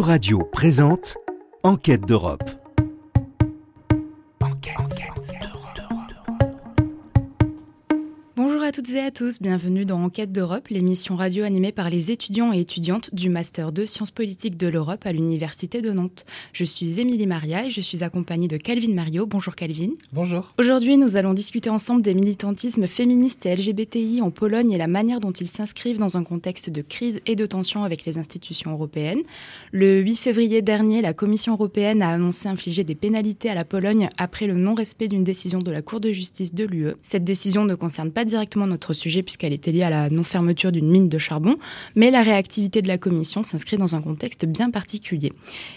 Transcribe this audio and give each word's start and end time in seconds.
Euradio 0.00 0.48
présente 0.50 1.18
Enquête 1.62 2.06
d'Europe. 2.06 2.59
À 8.70 8.72
toutes 8.72 8.90
et 8.90 9.00
à 9.00 9.10
tous, 9.10 9.42
bienvenue 9.42 9.84
dans 9.84 10.00
Enquête 10.00 10.30
d'Europe, 10.30 10.68
l'émission 10.68 11.16
radio 11.16 11.42
animée 11.42 11.72
par 11.72 11.90
les 11.90 12.12
étudiants 12.12 12.52
et 12.52 12.60
étudiantes 12.60 13.12
du 13.12 13.28
Master 13.28 13.72
2 13.72 13.84
Sciences 13.84 14.12
politiques 14.12 14.56
de 14.56 14.68
l'Europe 14.68 15.04
à 15.06 15.10
l'Université 15.10 15.82
de 15.82 15.90
Nantes. 15.90 16.24
Je 16.52 16.62
suis 16.62 17.00
Émilie 17.00 17.26
Maria 17.26 17.66
et 17.66 17.72
je 17.72 17.80
suis 17.80 18.04
accompagnée 18.04 18.46
de 18.46 18.56
Calvin 18.56 18.94
Mario. 18.94 19.26
Bonjour 19.26 19.56
Calvin. 19.56 19.90
Bonjour. 20.12 20.54
Aujourd'hui, 20.56 20.98
nous 20.98 21.16
allons 21.16 21.34
discuter 21.34 21.68
ensemble 21.68 22.02
des 22.02 22.14
militantismes 22.14 22.86
féministes 22.86 23.44
et 23.44 23.56
LGBTI 23.56 24.22
en 24.22 24.30
Pologne 24.30 24.70
et 24.70 24.78
la 24.78 24.86
manière 24.86 25.18
dont 25.18 25.32
ils 25.32 25.48
s'inscrivent 25.48 25.98
dans 25.98 26.16
un 26.16 26.22
contexte 26.22 26.70
de 26.70 26.82
crise 26.82 27.20
et 27.26 27.34
de 27.34 27.46
tension 27.46 27.82
avec 27.82 28.04
les 28.04 28.18
institutions 28.18 28.70
européennes. 28.70 29.22
Le 29.72 29.98
8 29.98 30.14
février 30.14 30.62
dernier, 30.62 31.02
la 31.02 31.12
Commission 31.12 31.54
européenne 31.54 32.02
a 32.02 32.10
annoncé 32.10 32.48
infliger 32.48 32.84
des 32.84 32.94
pénalités 32.94 33.50
à 33.50 33.56
la 33.56 33.64
Pologne 33.64 34.10
après 34.16 34.46
le 34.46 34.54
non-respect 34.54 35.08
d'une 35.08 35.24
décision 35.24 35.58
de 35.58 35.72
la 35.72 35.82
Cour 35.82 35.98
de 35.98 36.12
justice 36.12 36.54
de 36.54 36.62
l'UE. 36.62 36.92
Cette 37.02 37.24
décision 37.24 37.64
ne 37.64 37.74
concerne 37.74 38.12
pas 38.12 38.24
directement 38.24 38.59
notre 38.66 38.94
sujet 38.94 39.22
puisqu'elle 39.22 39.52
était 39.52 39.72
liée 39.72 39.82
à 39.82 39.90
la 39.90 40.10
non-fermeture 40.10 40.72
d'une 40.72 40.90
mine 40.90 41.08
de 41.08 41.18
charbon, 41.18 41.56
mais 41.94 42.10
la 42.10 42.22
réactivité 42.22 42.82
de 42.82 42.88
la 42.88 42.98
Commission 42.98 43.44
s'inscrit 43.44 43.76
dans 43.76 43.96
un 43.96 44.02
contexte 44.02 44.46
bien 44.46 44.70
particulier. 44.70 45.32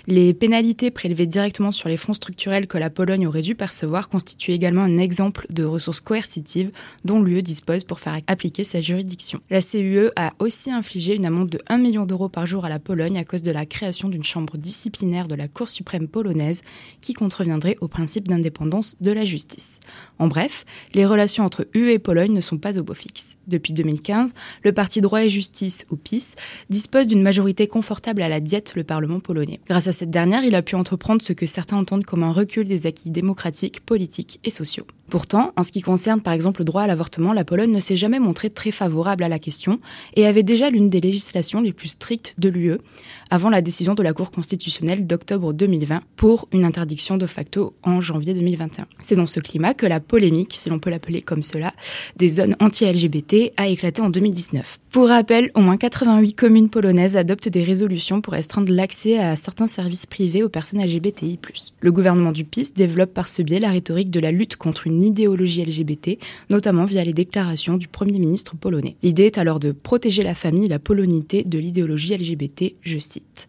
Les 0.08 0.34
pénalités 0.34 0.92
prélevées 0.92 1.28
directement 1.28 1.72
sur 1.72 1.90
les 1.90 1.98
fonds 1.98 2.14
structurels 2.14 2.68
que 2.68 2.78
la 2.78 2.90
Pologne 2.90 3.28
aurait 3.28 3.42
dû 3.42 3.56
percevoir 3.56 4.10
constituent 4.10 4.52
également 4.52 4.82
un 4.82 4.98
exemple 4.98 5.46
de 5.50 5.64
ressources 5.64 6.02
coercitives 6.02 6.72
dont 7.06 7.22
l'UE 7.22 7.42
dispose 7.42 7.84
pour 7.84 8.00
faire 8.00 8.20
appliquer 8.28 8.64
sa 8.64 8.82
juridiction. 8.82 9.40
La 9.50 9.62
CUE 9.62 10.10
a 10.16 10.34
aussi 10.40 10.72
infligé 10.72 11.16
une 11.16 11.26
amende 11.26 11.50
de 11.50 11.60
1 11.68 11.78
million 11.78 12.06
d'euros 12.06 12.30
par 12.30 12.46
jour 12.46 12.66
à 12.66 12.70
la 12.70 12.80
Pologne 12.80 13.18
à 13.18 13.24
cause 13.24 13.42
de 13.42 13.52
la 13.52 13.66
création 13.66 14.10
d'une 14.10 14.24
chambre 14.24 14.58
disciplinaire 14.58 15.28
de 15.28 15.36
la 15.36 15.48
Cour 15.48 15.70
suprême 15.70 16.08
polonaise 16.08 16.62
qui 17.02 17.14
contreviendrait 17.14 17.78
au 17.82 17.88
principe 17.88 18.28
d'indépendance 18.28 18.98
de 19.02 19.12
la 19.12 19.26
justice. 19.26 19.80
En 20.20 20.28
bref, 20.28 20.66
les 20.94 21.06
relations 21.06 21.46
entre 21.46 21.68
UE 21.74 21.90
et 21.90 22.00
Pologne 22.00 22.34
ne 22.34 22.42
sont 22.42 22.58
pas 22.58 22.73
au 22.78 22.84
beau 22.84 22.94
fixe. 22.94 23.38
Depuis 23.48 23.74
2015, 23.74 24.34
le 24.64 24.72
parti 24.72 25.02
Droit 25.02 25.24
et 25.24 25.30
Justice, 25.30 25.86
ou 25.92 25.96
PiS, 25.96 26.36
dispose 26.70 27.08
d'une 27.08 27.22
majorité 27.22 27.68
confortable 27.68 28.22
à 28.22 28.30
la 28.30 28.40
diète 28.40 28.76
le 28.76 28.84
Parlement 28.84 29.20
polonais. 29.20 29.60
Grâce 29.68 29.88
à 29.88 29.94
cette 29.94 30.12
dernière, 30.12 30.44
il 30.44 30.56
a 30.56 30.62
pu 30.62 30.76
entreprendre 30.76 31.22
ce 31.22 31.34
que 31.34 31.46
certains 31.46 31.78
entendent 31.78 32.06
comme 32.06 32.24
un 32.24 32.32
recul 32.32 32.66
des 32.66 32.86
acquis 32.86 33.10
démocratiques, 33.10 33.86
politiques 33.86 34.40
et 34.44 34.50
sociaux. 34.50 34.86
Pourtant, 35.14 35.54
en 35.58 35.62
ce 35.62 35.72
qui 35.72 35.84
concerne 35.84 36.22
par 36.22 36.34
exemple 36.34 36.62
le 36.62 36.66
droit 36.66 36.82
à 36.82 36.88
l'avortement, 36.88 37.34
la 37.34 37.44
Pologne 37.44 37.72
ne 37.72 37.80
s'est 37.80 37.96
jamais 37.96 38.18
montrée 38.18 38.50
très 38.50 38.72
favorable 38.72 39.24
à 39.24 39.30
la 39.30 39.38
question 39.38 39.80
et 40.16 40.26
avait 40.26 40.42
déjà 40.42 40.72
l'une 40.72 40.90
des 40.90 41.00
législations 41.00 41.62
les 41.62 41.72
plus 41.72 41.90
strictes 41.90 42.34
de 42.40 42.50
l'UE 42.50 42.80
avant 43.30 43.52
la 43.52 43.62
décision 43.62 43.94
de 43.94 44.02
la 44.02 44.12
Cour 44.14 44.32
constitutionnelle 44.32 45.06
d'octobre 45.06 45.54
2020 45.54 46.02
pour 46.16 46.48
une 46.52 46.66
interdiction 46.66 47.18
de 47.18 47.28
facto 47.28 47.76
en 47.84 48.02
janvier 48.02 48.34
2021. 48.34 48.88
C'est 49.04 49.16
dans 49.16 49.28
ce 49.28 49.40
climat 49.40 49.76
que 49.76 49.86
la 49.86 50.00
polémique, 50.00 50.54
si 50.56 50.72
l'on 50.72 50.80
peut 50.80 50.90
l'appeler 50.90 51.22
comme 51.22 51.44
cela, 51.44 51.74
des 52.16 52.30
zones 52.30 52.56
anti-LGBT 52.60 53.54
a 53.56 53.68
éclaté 53.68 54.02
en 54.02 54.10
2019. 54.10 54.80
Pour 54.90 55.10
rappel, 55.10 55.52
au 55.54 55.62
moins 55.62 55.78
88 55.78 56.34
communes 56.34 56.70
polonaises 56.70 57.18
adoptent 57.18 57.50
des 57.50 57.64
résolutions 57.64 58.22
pour 58.22 58.34
restreindre 58.34 58.72
l'accès 58.72 59.20
à 59.20 59.36
certains 59.36 59.68
services 59.68 60.08
privés 60.08 60.42
aux 60.42 60.50
personnes 60.50 60.84
LGBTI+. 60.84 61.40
Le 61.80 61.92
gouvernement 61.92 62.32
du 62.32 62.46
PiS 62.46 62.74
développe 62.76 63.14
par 63.14 63.28
ce 63.28 63.44
biais 63.44 63.60
la 63.60 63.70
rhétorique 63.70 64.10
de 64.10 64.20
la 64.20 64.32
lutte 64.32 64.56
contre 64.56 64.88
une 64.88 65.03
idéologie 65.04 65.64
LGBT, 65.64 66.18
notamment 66.50 66.86
via 66.86 67.04
les 67.04 67.14
déclarations 67.14 67.78
du 67.78 67.88
Premier 67.88 68.20
ministre 68.20 68.56
polonais. 68.56 68.96
L'idée 69.04 69.26
est 69.26 69.38
alors 69.38 69.60
de 69.60 69.72
protéger 69.72 70.24
la 70.24 70.36
famille 70.36 70.68
la 70.68 70.80
polonité 70.80 71.44
de 71.44 71.60
l'idéologie 71.60 72.16
LGBT, 72.18 72.76
je 72.82 73.00
cite. 73.00 73.48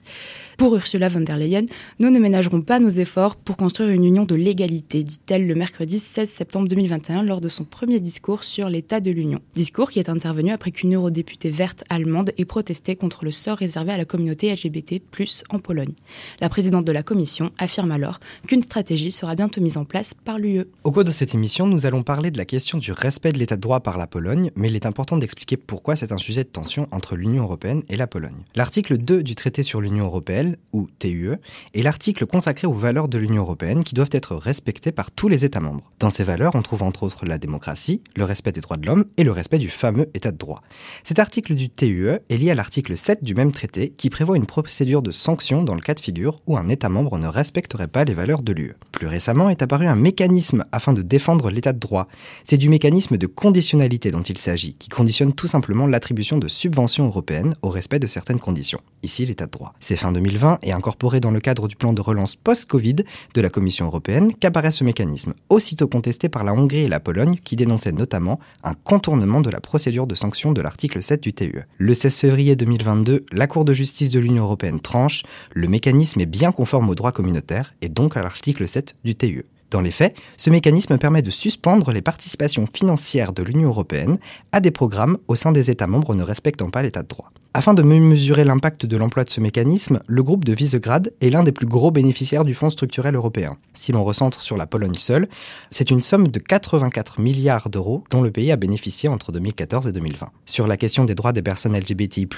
Pour 0.56 0.76
Ursula 0.76 1.08
von 1.08 1.20
der 1.20 1.36
Leyen, 1.36 1.66
nous 1.98 2.10
ne 2.10 2.18
ménagerons 2.20 2.62
pas 2.62 2.78
nos 2.78 2.88
efforts 2.88 3.34
pour 3.34 3.56
construire 3.56 3.90
une 3.90 4.04
union 4.04 4.24
de 4.24 4.36
l'égalité, 4.36 5.02
dit-elle 5.02 5.48
le 5.48 5.54
mercredi 5.56 5.98
16 5.98 6.28
septembre 6.30 6.68
2021 6.68 7.24
lors 7.24 7.40
de 7.40 7.48
son 7.48 7.64
premier 7.64 7.98
discours 7.98 8.44
sur 8.44 8.68
l'état 8.68 9.00
de 9.00 9.10
l'Union. 9.10 9.40
Discours 9.54 9.90
qui 9.90 9.98
est 9.98 10.08
intervenu 10.08 10.52
après 10.52 10.70
qu'une 10.70 10.94
eurodéputée 10.94 11.50
verte 11.50 11.82
allemande 11.90 12.30
ait 12.38 12.44
protesté 12.44 12.94
contre 12.94 13.24
le 13.24 13.32
sort 13.32 13.58
réservé 13.58 13.92
à 13.92 13.96
la 13.96 14.04
communauté 14.04 14.52
LGBT+, 14.52 15.02
en 15.50 15.58
Pologne. 15.58 15.92
La 16.40 16.48
présidente 16.48 16.84
de 16.84 16.92
la 16.92 17.02
Commission 17.02 17.50
affirme 17.58 17.90
alors 17.90 18.20
qu'une 18.46 18.62
stratégie 18.62 19.10
sera 19.10 19.34
bientôt 19.34 19.60
mise 19.60 19.76
en 19.76 19.84
place 19.84 20.14
par 20.14 20.38
l'UE. 20.38 20.66
Au 20.84 20.92
cours 20.92 21.04
de 21.04 21.10
cette 21.10 21.34
émission, 21.34 21.66
nous 21.66 21.84
allons 21.84 22.04
parler 22.04 22.30
de 22.30 22.38
la 22.38 22.44
question 22.44 22.78
du 22.78 22.92
respect 22.92 23.32
de 23.32 23.38
l'état 23.38 23.56
de 23.56 23.60
droit 23.60 23.80
par 23.80 23.98
la 23.98 24.06
Pologne, 24.06 24.52
mais 24.54 24.68
il 24.68 24.76
est 24.76 24.86
important 24.86 25.16
d'expliquer 25.16 25.56
pourquoi 25.56 25.96
c'est 25.96 26.12
un 26.12 26.18
sujet 26.18 26.44
de 26.44 26.48
tension 26.48 26.86
entre 26.92 27.16
l'Union 27.16 27.42
européenne 27.42 27.82
et 27.88 27.96
la 27.96 28.06
Pologne. 28.06 28.44
L'article 28.54 28.98
2 28.98 29.24
du 29.24 29.34
traité 29.34 29.64
sur 29.64 29.80
l'Union 29.80 30.04
européenne 30.04 30.43
ou 30.72 30.88
TUE, 30.98 31.32
est 31.74 31.82
l'article 31.82 32.26
consacré 32.26 32.66
aux 32.66 32.74
valeurs 32.74 33.08
de 33.08 33.18
l'Union 33.18 33.42
européenne 33.42 33.84
qui 33.84 33.94
doivent 33.94 34.10
être 34.12 34.34
respectées 34.34 34.92
par 34.92 35.10
tous 35.10 35.28
les 35.28 35.44
États 35.44 35.60
membres. 35.60 35.90
Dans 35.98 36.10
ces 36.10 36.24
valeurs, 36.24 36.54
on 36.54 36.62
trouve 36.62 36.82
entre 36.82 37.02
autres 37.02 37.26
la 37.26 37.38
démocratie, 37.38 38.02
le 38.16 38.24
respect 38.24 38.52
des 38.52 38.60
droits 38.60 38.76
de 38.76 38.86
l'homme 38.86 39.04
et 39.16 39.24
le 39.24 39.32
respect 39.32 39.58
du 39.58 39.70
fameux 39.70 40.08
État 40.14 40.32
de 40.32 40.38
droit. 40.38 40.62
Cet 41.02 41.18
article 41.18 41.54
du 41.54 41.70
TUE 41.70 42.18
est 42.28 42.36
lié 42.36 42.50
à 42.50 42.54
l'article 42.54 42.96
7 42.96 43.24
du 43.24 43.34
même 43.34 43.52
traité 43.52 43.90
qui 43.90 44.10
prévoit 44.10 44.36
une 44.36 44.46
procédure 44.46 45.02
de 45.02 45.10
sanction 45.10 45.62
dans 45.62 45.74
le 45.74 45.80
cas 45.80 45.94
de 45.94 46.00
figure 46.00 46.40
où 46.46 46.56
un 46.56 46.68
État 46.68 46.88
membre 46.88 47.18
ne 47.18 47.26
respecterait 47.26 47.88
pas 47.88 48.04
les 48.04 48.14
valeurs 48.14 48.42
de 48.42 48.52
l'UE. 48.52 48.74
Plus 48.92 49.06
récemment 49.06 49.50
est 49.50 49.62
apparu 49.62 49.86
un 49.86 49.94
mécanisme 49.94 50.64
afin 50.72 50.92
de 50.92 51.02
défendre 51.02 51.50
l'État 51.50 51.72
de 51.72 51.78
droit. 51.78 52.08
C'est 52.44 52.58
du 52.58 52.68
mécanisme 52.68 53.16
de 53.16 53.26
conditionnalité 53.26 54.10
dont 54.10 54.22
il 54.22 54.38
s'agit, 54.38 54.74
qui 54.74 54.88
conditionne 54.88 55.32
tout 55.32 55.46
simplement 55.46 55.86
l'attribution 55.86 56.38
de 56.38 56.48
subventions 56.48 57.06
européennes 57.06 57.54
au 57.62 57.68
respect 57.68 57.98
de 57.98 58.06
certaines 58.06 58.38
conditions. 58.38 58.80
Ici, 59.02 59.26
l'État 59.26 59.46
de 59.46 59.50
droit. 59.50 59.74
C'est 59.80 59.96
fin 59.96 60.12
2020 60.12 60.33
et 60.62 60.72
incorporé 60.72 61.20
dans 61.20 61.30
le 61.30 61.40
cadre 61.40 61.68
du 61.68 61.76
plan 61.76 61.92
de 61.92 62.00
relance 62.00 62.34
post-Covid 62.34 62.96
de 63.34 63.40
la 63.40 63.50
Commission 63.50 63.86
européenne 63.86 64.32
qu'apparaît 64.34 64.70
ce 64.70 64.84
mécanisme, 64.84 65.34
aussitôt 65.48 65.86
contesté 65.86 66.28
par 66.28 66.44
la 66.44 66.52
Hongrie 66.52 66.84
et 66.84 66.88
la 66.88 67.00
Pologne 67.00 67.36
qui 67.44 67.56
dénonçaient 67.56 67.92
notamment 67.92 68.40
un 68.62 68.74
contournement 68.74 69.40
de 69.40 69.50
la 69.50 69.60
procédure 69.60 70.06
de 70.06 70.14
sanction 70.14 70.52
de 70.52 70.60
l'article 70.60 71.02
7 71.02 71.22
du 71.22 71.32
TUE. 71.32 71.64
Le 71.78 71.94
16 71.94 72.18
février 72.18 72.56
2022, 72.56 73.26
la 73.32 73.46
Cour 73.46 73.64
de 73.64 73.74
justice 73.74 74.10
de 74.10 74.20
l'Union 74.20 74.44
européenne 74.44 74.80
tranche, 74.80 75.22
le 75.52 75.68
mécanisme 75.68 76.20
est 76.20 76.26
bien 76.26 76.52
conforme 76.52 76.88
au 76.88 76.94
droit 76.94 77.12
communautaire 77.12 77.74
et 77.80 77.88
donc 77.88 78.16
à 78.16 78.22
l'article 78.22 78.66
7 78.66 78.96
du 79.04 79.14
TUE. 79.14 79.44
Dans 79.74 79.80
les 79.80 79.90
faits, 79.90 80.16
ce 80.36 80.50
mécanisme 80.50 80.98
permet 80.98 81.20
de 81.20 81.32
suspendre 81.32 81.90
les 81.90 82.00
participations 82.00 82.64
financières 82.72 83.32
de 83.32 83.42
l'Union 83.42 83.70
européenne 83.70 84.18
à 84.52 84.60
des 84.60 84.70
programmes 84.70 85.18
au 85.26 85.34
sein 85.34 85.50
des 85.50 85.68
États 85.68 85.88
membres 85.88 86.14
ne 86.14 86.22
respectant 86.22 86.70
pas 86.70 86.80
l'état 86.80 87.02
de 87.02 87.08
droit. 87.08 87.32
Afin 87.56 87.74
de 87.74 87.82
mieux 87.82 88.00
mesurer 88.00 88.42
l'impact 88.42 88.84
de 88.84 88.96
l'emploi 88.96 89.22
de 89.22 89.30
ce 89.30 89.40
mécanisme, 89.40 90.00
le 90.08 90.22
groupe 90.24 90.44
de 90.44 90.52
Visegrad 90.52 91.12
est 91.20 91.30
l'un 91.30 91.44
des 91.44 91.52
plus 91.52 91.68
gros 91.68 91.92
bénéficiaires 91.92 92.44
du 92.44 92.52
Fonds 92.52 92.70
structurel 92.70 93.14
européen. 93.14 93.56
Si 93.74 93.92
l'on 93.92 94.02
recentre 94.02 94.42
sur 94.42 94.56
la 94.56 94.66
Pologne 94.66 94.96
seule, 94.96 95.28
c'est 95.70 95.92
une 95.92 96.02
somme 96.02 96.28
de 96.28 96.38
84 96.40 97.20
milliards 97.20 97.70
d'euros 97.70 98.02
dont 98.10 98.22
le 98.22 98.32
pays 98.32 98.50
a 98.50 98.56
bénéficié 98.56 99.08
entre 99.08 99.30
2014 99.30 99.86
et 99.86 99.92
2020. 99.92 100.30
Sur 100.46 100.66
la 100.66 100.76
question 100.76 101.04
des 101.04 101.14
droits 101.14 101.32
des 101.32 101.42
personnes 101.42 101.76
LGBTI+, 101.76 102.28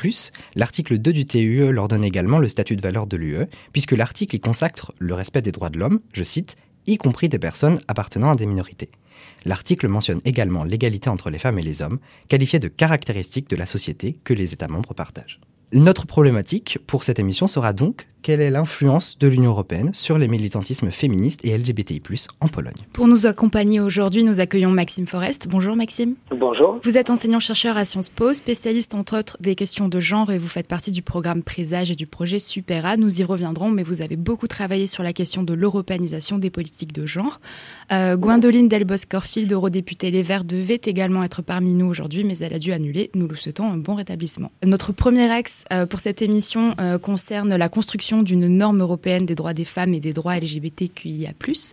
l'article 0.54 0.98
2 0.98 1.12
du 1.14 1.24
TUE 1.24 1.72
leur 1.72 1.88
donne 1.88 2.04
également 2.04 2.38
le 2.38 2.48
statut 2.48 2.76
de 2.76 2.82
valeur 2.82 3.06
de 3.06 3.16
l'UE, 3.16 3.46
puisque 3.72 3.92
l'article 3.92 4.36
y 4.36 4.40
consacre 4.40 4.92
le 4.98 5.14
respect 5.14 5.40
des 5.40 5.52
droits 5.52 5.70
de 5.70 5.78
l'homme, 5.78 6.00
je 6.12 6.24
cite, 6.24 6.56
y 6.86 6.98
compris 6.98 7.28
des 7.28 7.38
personnes 7.38 7.78
appartenant 7.88 8.30
à 8.30 8.34
des 8.34 8.46
minorités. 8.46 8.90
L'article 9.44 9.88
mentionne 9.88 10.20
également 10.24 10.64
l'égalité 10.64 11.08
entre 11.08 11.30
les 11.30 11.38
femmes 11.38 11.58
et 11.58 11.62
les 11.62 11.82
hommes, 11.82 11.98
qualifiée 12.28 12.58
de 12.58 12.68
caractéristique 12.68 13.48
de 13.48 13.56
la 13.56 13.66
société 13.66 14.18
que 14.24 14.34
les 14.34 14.52
États 14.52 14.68
membres 14.68 14.94
partagent. 14.94 15.40
Notre 15.72 16.06
problématique 16.06 16.78
pour 16.86 17.02
cette 17.02 17.18
émission 17.18 17.48
sera 17.48 17.72
donc 17.72 18.06
quelle 18.26 18.40
est 18.40 18.50
l'influence 18.50 19.18
de 19.18 19.28
l'Union 19.28 19.52
européenne 19.52 19.90
sur 19.94 20.18
les 20.18 20.26
militantismes 20.26 20.90
féministes 20.90 21.44
et 21.44 21.56
LGBTI+, 21.56 22.02
en 22.40 22.48
Pologne. 22.48 22.74
Pour 22.92 23.06
nous 23.06 23.26
accompagner 23.26 23.78
aujourd'hui, 23.78 24.24
nous 24.24 24.40
accueillons 24.40 24.70
Maxime 24.70 25.06
Forest. 25.06 25.46
Bonjour 25.48 25.76
Maxime. 25.76 26.16
Bonjour. 26.36 26.80
Vous 26.82 26.98
êtes 26.98 27.08
enseignant-chercheur 27.08 27.76
à 27.76 27.84
Sciences 27.84 28.08
Po, 28.08 28.32
spécialiste 28.32 28.94
entre 28.94 29.18
autres 29.20 29.36
des 29.38 29.54
questions 29.54 29.88
de 29.88 30.00
genre 30.00 30.32
et 30.32 30.38
vous 30.38 30.48
faites 30.48 30.66
partie 30.66 30.90
du 30.90 31.02
programme 31.02 31.44
Présage 31.44 31.92
et 31.92 31.94
du 31.94 32.08
projet 32.08 32.40
Supera. 32.40 32.96
Nous 32.96 33.20
y 33.20 33.22
reviendrons, 33.22 33.70
mais 33.70 33.84
vous 33.84 34.02
avez 34.02 34.16
beaucoup 34.16 34.48
travaillé 34.48 34.88
sur 34.88 35.04
la 35.04 35.12
question 35.12 35.44
de 35.44 35.54
l'européanisation 35.54 36.38
des 36.38 36.50
politiques 36.50 36.92
de 36.92 37.06
genre. 37.06 37.40
Euh, 37.92 38.16
Gwendoline 38.16 38.66
Delbos-Corfield, 38.66 39.52
eurodéputée 39.52 40.10
Les 40.10 40.24
Verts, 40.24 40.42
devait 40.42 40.80
également 40.84 41.22
être 41.22 41.42
parmi 41.42 41.74
nous 41.74 41.86
aujourd'hui, 41.86 42.24
mais 42.24 42.38
elle 42.38 42.54
a 42.54 42.58
dû 42.58 42.72
annuler. 42.72 43.08
Nous 43.14 43.28
lui 43.28 43.40
souhaitons 43.40 43.70
un 43.70 43.76
bon 43.76 43.94
rétablissement. 43.94 44.50
Notre 44.64 44.90
premier 44.90 45.30
axe 45.30 45.64
pour 45.88 46.00
cette 46.00 46.22
émission 46.22 46.74
euh, 46.80 46.98
concerne 46.98 47.54
la 47.54 47.68
construction 47.68 48.22
d'une 48.22 48.48
norme 48.48 48.80
européenne 48.80 49.26
des 49.26 49.34
droits 49.34 49.54
des 49.54 49.64
femmes 49.64 49.94
et 49.94 50.00
des 50.00 50.12
droits 50.12 50.36
LGBTQIA+. 50.36 51.30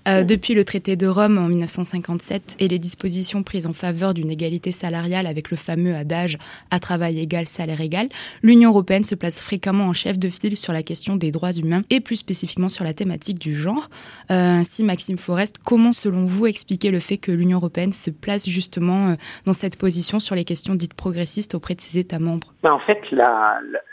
Euh, 0.08 0.24
depuis 0.24 0.54
le 0.54 0.64
traité 0.64 0.96
de 0.96 1.08
Rome 1.08 1.38
en 1.38 1.48
1957 1.48 2.58
et 2.60 2.68
les 2.68 2.80
dispositions 2.80 3.44
prises 3.44 3.68
en 3.68 3.74
faveur 3.74 4.14
d'une 4.14 4.32
égalité 4.32 4.72
salariale 4.72 5.28
avec 5.28 5.52
le 5.52 5.58
fameux 5.58 5.96
adage 5.96 6.38
à 6.72 6.80
travail 6.80 7.20
égal, 7.20 7.48
salaire 7.48 7.82
égal, 7.82 8.08
l'Union 8.42 8.70
européenne 8.70 9.04
se 9.04 9.16
place 9.16 9.42
fréquemment 9.42 9.86
en 9.86 9.94
chef 9.94 10.20
de 10.20 10.30
file 10.30 10.58
sur 10.58 10.74
la 10.74 10.84
question 10.84 11.16
des 11.16 11.32
droits 11.32 11.54
humains 11.54 11.84
et 11.90 12.00
plus 12.00 12.18
spécifiquement 12.18 12.70
sur 12.70 12.84
la 12.84 12.94
thématique 12.94 13.40
du 13.40 13.54
genre. 13.54 13.90
Euh, 14.32 14.60
ainsi, 14.60 14.84
Maxime 14.84 15.18
Forest, 15.18 15.58
comment 15.64 15.94
selon 15.94 16.26
vous 16.26 16.46
expliquer 16.46 16.92
le 16.92 17.00
fait 17.00 17.18
que 17.18 17.32
l'Union 17.32 17.58
européenne 17.58 17.94
se 17.94 18.10
place 18.10 18.48
justement 18.48 19.10
euh, 19.10 19.16
dans 19.46 19.54
cette 19.54 19.78
position 19.78 20.20
sur 20.20 20.36
les 20.36 20.44
questions 20.44 20.76
dites 20.76 20.94
progressistes 20.94 21.56
auprès 21.56 21.76
de 21.76 21.82
ses 21.82 22.00
États 22.00 22.20
membres? 22.20 22.54
Ben, 22.64 22.72
En 22.72 22.80
fait, 22.80 23.00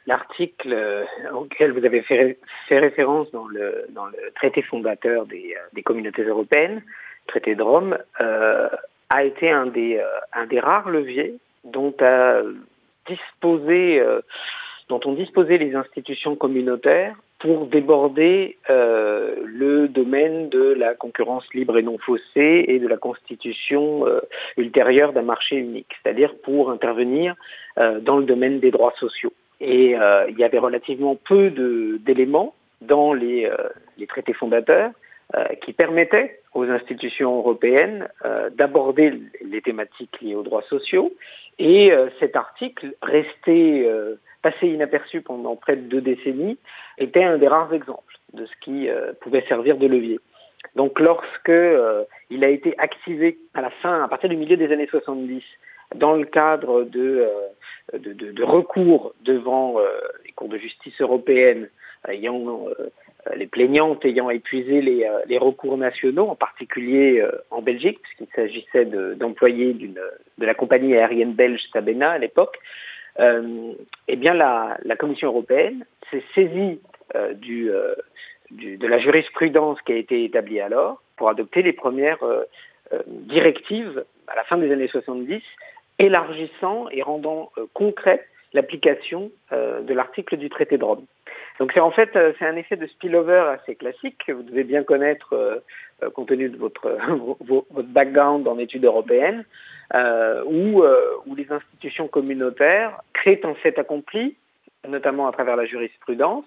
l'article 0.06 1.06
auquel 1.32 1.72
vous 1.72 1.84
avez 1.84 2.02
fait 2.02 2.38
référence 2.70 3.30
dans 3.32 3.48
le, 3.48 3.86
traité 4.36 4.62
fondateur 4.62 5.26
des, 5.26 5.56
des 5.72 5.82
communautés 5.82 6.22
européennes, 6.22 6.82
traité 7.26 7.54
de 7.54 7.62
Rome, 7.62 7.98
a 9.10 9.24
été 9.24 9.50
un 9.50 9.66
des, 9.66 10.00
rares 10.60 10.88
leviers 10.88 11.34
dont 11.64 11.94
ont 12.02 12.54
disposé 15.12 15.58
les 15.58 15.74
institutions 15.74 16.36
communautaires 16.36 17.16
pour 17.40 17.66
déborder 17.66 18.56
euh, 18.68 19.34
le 19.46 19.88
domaine 19.88 20.50
de 20.50 20.74
la 20.74 20.94
concurrence 20.94 21.44
libre 21.54 21.78
et 21.78 21.82
non 21.82 21.96
faussée 21.98 22.66
et 22.68 22.78
de 22.78 22.86
la 22.86 22.98
constitution 22.98 24.06
euh, 24.06 24.20
ultérieure 24.58 25.14
d'un 25.14 25.22
marché 25.22 25.56
unique, 25.56 25.88
c'est-à-dire 26.02 26.34
pour 26.44 26.70
intervenir 26.70 27.34
euh, 27.78 27.98
dans 28.00 28.18
le 28.18 28.24
domaine 28.24 28.60
des 28.60 28.70
droits 28.70 28.92
sociaux. 29.00 29.32
Et 29.60 29.96
euh, 29.96 30.26
il 30.28 30.38
y 30.38 30.44
avait 30.44 30.58
relativement 30.58 31.16
peu 31.16 31.50
d'éléments 32.00 32.54
dans 32.80 33.12
les, 33.12 33.46
euh, 33.46 33.68
les, 33.98 34.06
traités 34.06 34.32
fondateurs 34.32 34.90
qui 35.62 35.72
permettaient 35.72 36.40
aux 36.54 36.64
institutions 36.64 37.38
européennes 37.38 38.08
d'aborder 38.50 39.12
les 39.40 39.62
thématiques 39.62 40.20
liées 40.20 40.34
aux 40.34 40.42
droits 40.42 40.64
sociaux. 40.68 41.12
Et 41.60 41.92
cet 42.18 42.34
article 42.34 42.94
restait 43.00 43.86
passé 44.42 44.68
inaperçu 44.68 45.20
pendant 45.20 45.56
près 45.56 45.76
de 45.76 45.82
deux 45.82 46.00
décennies, 46.00 46.58
était 46.98 47.24
un 47.24 47.38
des 47.38 47.48
rares 47.48 47.72
exemples 47.72 48.14
de 48.32 48.46
ce 48.46 48.52
qui 48.60 48.88
euh, 48.88 49.12
pouvait 49.20 49.44
servir 49.48 49.76
de 49.76 49.86
levier. 49.86 50.20
Donc 50.76 51.00
lorsque 51.00 51.48
euh, 51.48 52.04
il 52.30 52.44
a 52.44 52.48
été 52.48 52.74
activé 52.78 53.38
à 53.54 53.62
la 53.62 53.70
fin, 53.70 54.02
à 54.02 54.08
partir 54.08 54.28
du 54.28 54.36
milieu 54.36 54.56
des 54.56 54.72
années 54.72 54.86
70, 54.86 55.42
dans 55.94 56.14
le 56.14 56.24
cadre 56.24 56.84
de, 56.84 57.26
euh, 57.94 57.98
de, 57.98 58.12
de, 58.12 58.32
de, 58.32 58.44
recours 58.44 59.14
devant 59.22 59.76
les 60.24 60.32
cours 60.32 60.48
de 60.48 60.58
justice 60.58 61.00
européennes, 61.00 61.68
ayant 62.08 62.66
les 63.34 63.46
plaignantes 63.46 64.04
ayant 64.04 64.30
épuisé 64.30 64.80
les, 64.80 65.10
les, 65.26 65.38
recours 65.38 65.76
nationaux, 65.76 66.28
en 66.28 66.36
particulier 66.36 67.22
en 67.50 67.60
Belgique, 67.62 68.00
puisqu'il 68.02 68.34
s'agissait 68.34 68.84
d'employés 69.16 69.74
de 69.74 70.46
la 70.46 70.54
compagnie 70.54 70.96
aérienne 70.96 71.34
belge 71.34 71.60
Sabena 71.72 72.12
à 72.12 72.18
l'époque, 72.18 72.56
euh, 73.18 73.72
eh 74.08 74.16
bien 74.16 74.34
la, 74.34 74.78
la, 74.84 74.96
Commission 74.96 75.28
européenne 75.28 75.84
s'est 76.10 76.22
saisie 76.34 76.80
euh, 77.16 77.34
du, 77.34 77.70
euh, 77.70 77.94
du, 78.50 78.76
de 78.76 78.86
la 78.86 78.98
jurisprudence 78.98 79.80
qui 79.82 79.92
a 79.92 79.96
été 79.96 80.24
établie 80.24 80.60
alors 80.60 81.02
pour 81.16 81.28
adopter 81.28 81.62
les 81.62 81.72
premières 81.72 82.22
euh, 82.22 82.44
directives 83.06 84.04
à 84.28 84.36
la 84.36 84.44
fin 84.44 84.58
des 84.58 84.70
années 84.72 84.88
70, 84.88 85.42
élargissant 86.00 86.88
et 86.90 87.02
rendant 87.02 87.52
concret 87.74 88.26
l'application 88.52 89.30
de 89.52 89.94
l'article 89.94 90.36
du 90.36 90.50
traité 90.50 90.76
de 90.76 90.84
Rome. 90.84 91.04
Donc 91.60 91.70
c'est 91.72 91.80
en 91.80 91.92
fait 91.92 92.10
c'est 92.38 92.46
un 92.46 92.56
effet 92.56 92.76
de 92.76 92.86
spillover 92.86 93.44
assez 93.54 93.76
classique 93.76 94.16
que 94.26 94.32
vous 94.32 94.42
devez 94.42 94.64
bien 94.64 94.82
connaître 94.82 95.62
compte 96.14 96.28
tenu 96.28 96.48
de 96.48 96.56
votre 96.56 96.90
votre 97.40 97.88
background 97.88 98.48
en 98.48 98.58
études 98.58 98.84
européennes 98.84 99.44
euh, 99.94 100.42
où, 100.46 100.82
euh, 100.82 101.16
où 101.26 101.34
les 101.34 101.50
institutions 101.50 102.08
communautaires 102.08 103.00
créent 103.12 103.40
un 103.44 103.54
fait 103.54 103.78
accompli, 103.78 104.36
notamment 104.88 105.26
à 105.26 105.32
travers 105.32 105.56
la 105.56 105.66
jurisprudence, 105.66 106.44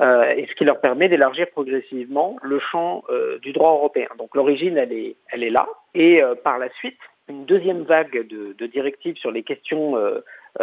euh, 0.00 0.24
et 0.34 0.46
ce 0.46 0.54
qui 0.54 0.64
leur 0.64 0.80
permet 0.80 1.08
d'élargir 1.08 1.46
progressivement 1.50 2.36
le 2.42 2.58
champ 2.58 3.04
euh, 3.10 3.38
du 3.38 3.52
droit 3.52 3.72
européen. 3.72 4.08
Donc 4.18 4.34
l'origine, 4.34 4.76
elle 4.76 4.92
est, 4.92 5.16
elle 5.30 5.42
est 5.42 5.50
là, 5.50 5.66
et 5.94 6.22
euh, 6.22 6.34
par 6.34 6.58
la 6.58 6.68
suite, 6.70 6.98
une 7.28 7.44
deuxième 7.44 7.82
vague 7.82 8.26
de, 8.28 8.54
de 8.56 8.66
directives 8.66 9.16
sur 9.16 9.30
les 9.30 9.42
questions 9.42 9.96
euh, 9.96 10.20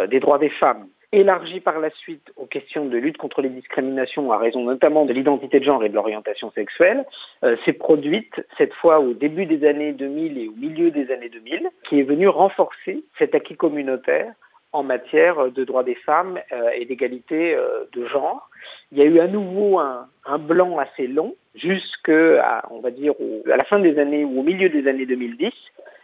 des 0.08 0.20
droits 0.20 0.38
des 0.38 0.50
femmes 0.50 0.86
élargie 1.14 1.60
par 1.60 1.78
la 1.78 1.90
suite 1.90 2.32
aux 2.36 2.46
questions 2.46 2.86
de 2.86 2.96
lutte 2.96 3.16
contre 3.16 3.40
les 3.40 3.48
discriminations 3.48 4.32
à 4.32 4.38
raison 4.38 4.64
notamment 4.64 5.04
de 5.04 5.12
l'identité 5.12 5.60
de 5.60 5.64
genre 5.64 5.84
et 5.84 5.88
de 5.88 5.94
l'orientation 5.94 6.50
sexuelle, 6.52 7.04
euh, 7.44 7.56
s'est 7.64 7.72
produite 7.72 8.34
cette 8.58 8.74
fois 8.74 9.00
au 9.00 9.12
début 9.12 9.46
des 9.46 9.66
années 9.66 9.92
2000 9.92 10.38
et 10.38 10.48
au 10.48 10.52
milieu 10.52 10.90
des 10.90 11.10
années 11.12 11.28
2000, 11.28 11.68
qui 11.88 12.00
est 12.00 12.04
venue 12.04 12.28
renforcer 12.28 13.04
cet 13.18 13.34
acquis 13.34 13.56
communautaire 13.56 14.32
en 14.72 14.82
matière 14.82 15.52
de 15.52 15.64
droits 15.64 15.84
des 15.84 15.94
femmes 15.94 16.40
euh, 16.52 16.70
et 16.74 16.84
d'égalité 16.84 17.54
euh, 17.54 17.84
de 17.92 18.06
genre. 18.06 18.50
Il 18.90 18.98
y 18.98 19.02
a 19.02 19.04
eu 19.04 19.20
à 19.20 19.28
nouveau 19.28 19.78
un, 19.78 20.08
un 20.24 20.38
blanc 20.38 20.78
assez 20.78 21.06
long 21.06 21.36
jusqu'à, 21.54 22.64
on 22.70 22.80
va 22.80 22.90
dire, 22.90 23.12
au, 23.20 23.48
à 23.48 23.56
la 23.56 23.64
fin 23.64 23.78
des 23.78 23.98
années 24.00 24.24
ou 24.24 24.40
au 24.40 24.42
milieu 24.42 24.68
des 24.68 24.88
années 24.88 25.06
2010 25.06 25.52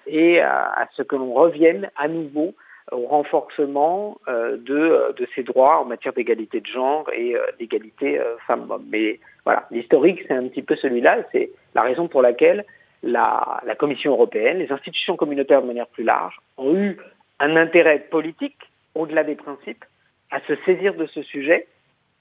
et 0.06 0.40
à, 0.40 0.88
ce 0.96 1.02
que 1.02 1.16
l'on 1.16 1.32
revienne 1.32 1.90
à 1.96 2.08
nouveau 2.08 2.54
au 2.92 3.06
renforcement 3.06 4.18
euh, 4.28 4.56
de, 4.56 4.74
euh, 4.74 5.12
de 5.12 5.26
ces 5.34 5.42
droits 5.42 5.80
en 5.80 5.84
matière 5.84 6.12
d'égalité 6.12 6.60
de 6.60 6.66
genre 6.66 7.08
et 7.12 7.36
euh, 7.36 7.40
d'égalité 7.58 8.20
femmes-hommes. 8.46 8.86
Mais 8.90 9.20
voilà, 9.44 9.66
l'historique, 9.70 10.24
c'est 10.26 10.34
un 10.34 10.48
petit 10.48 10.62
peu 10.62 10.76
celui-là. 10.76 11.18
C'est 11.32 11.50
la 11.74 11.82
raison 11.82 12.08
pour 12.08 12.22
laquelle 12.22 12.64
la, 13.02 13.60
la 13.64 13.74
Commission 13.74 14.12
européenne, 14.12 14.58
les 14.58 14.72
institutions 14.72 15.16
communautaires 15.16 15.62
de 15.62 15.66
manière 15.66 15.86
plus 15.86 16.04
large, 16.04 16.38
ont 16.56 16.74
eu 16.74 16.98
un 17.38 17.56
intérêt 17.56 18.00
politique, 18.10 18.58
au-delà 18.94 19.24
des 19.24 19.36
principes, 19.36 19.84
à 20.30 20.40
se 20.40 20.54
saisir 20.66 20.94
de 20.94 21.06
ce 21.06 21.22
sujet 21.22 21.66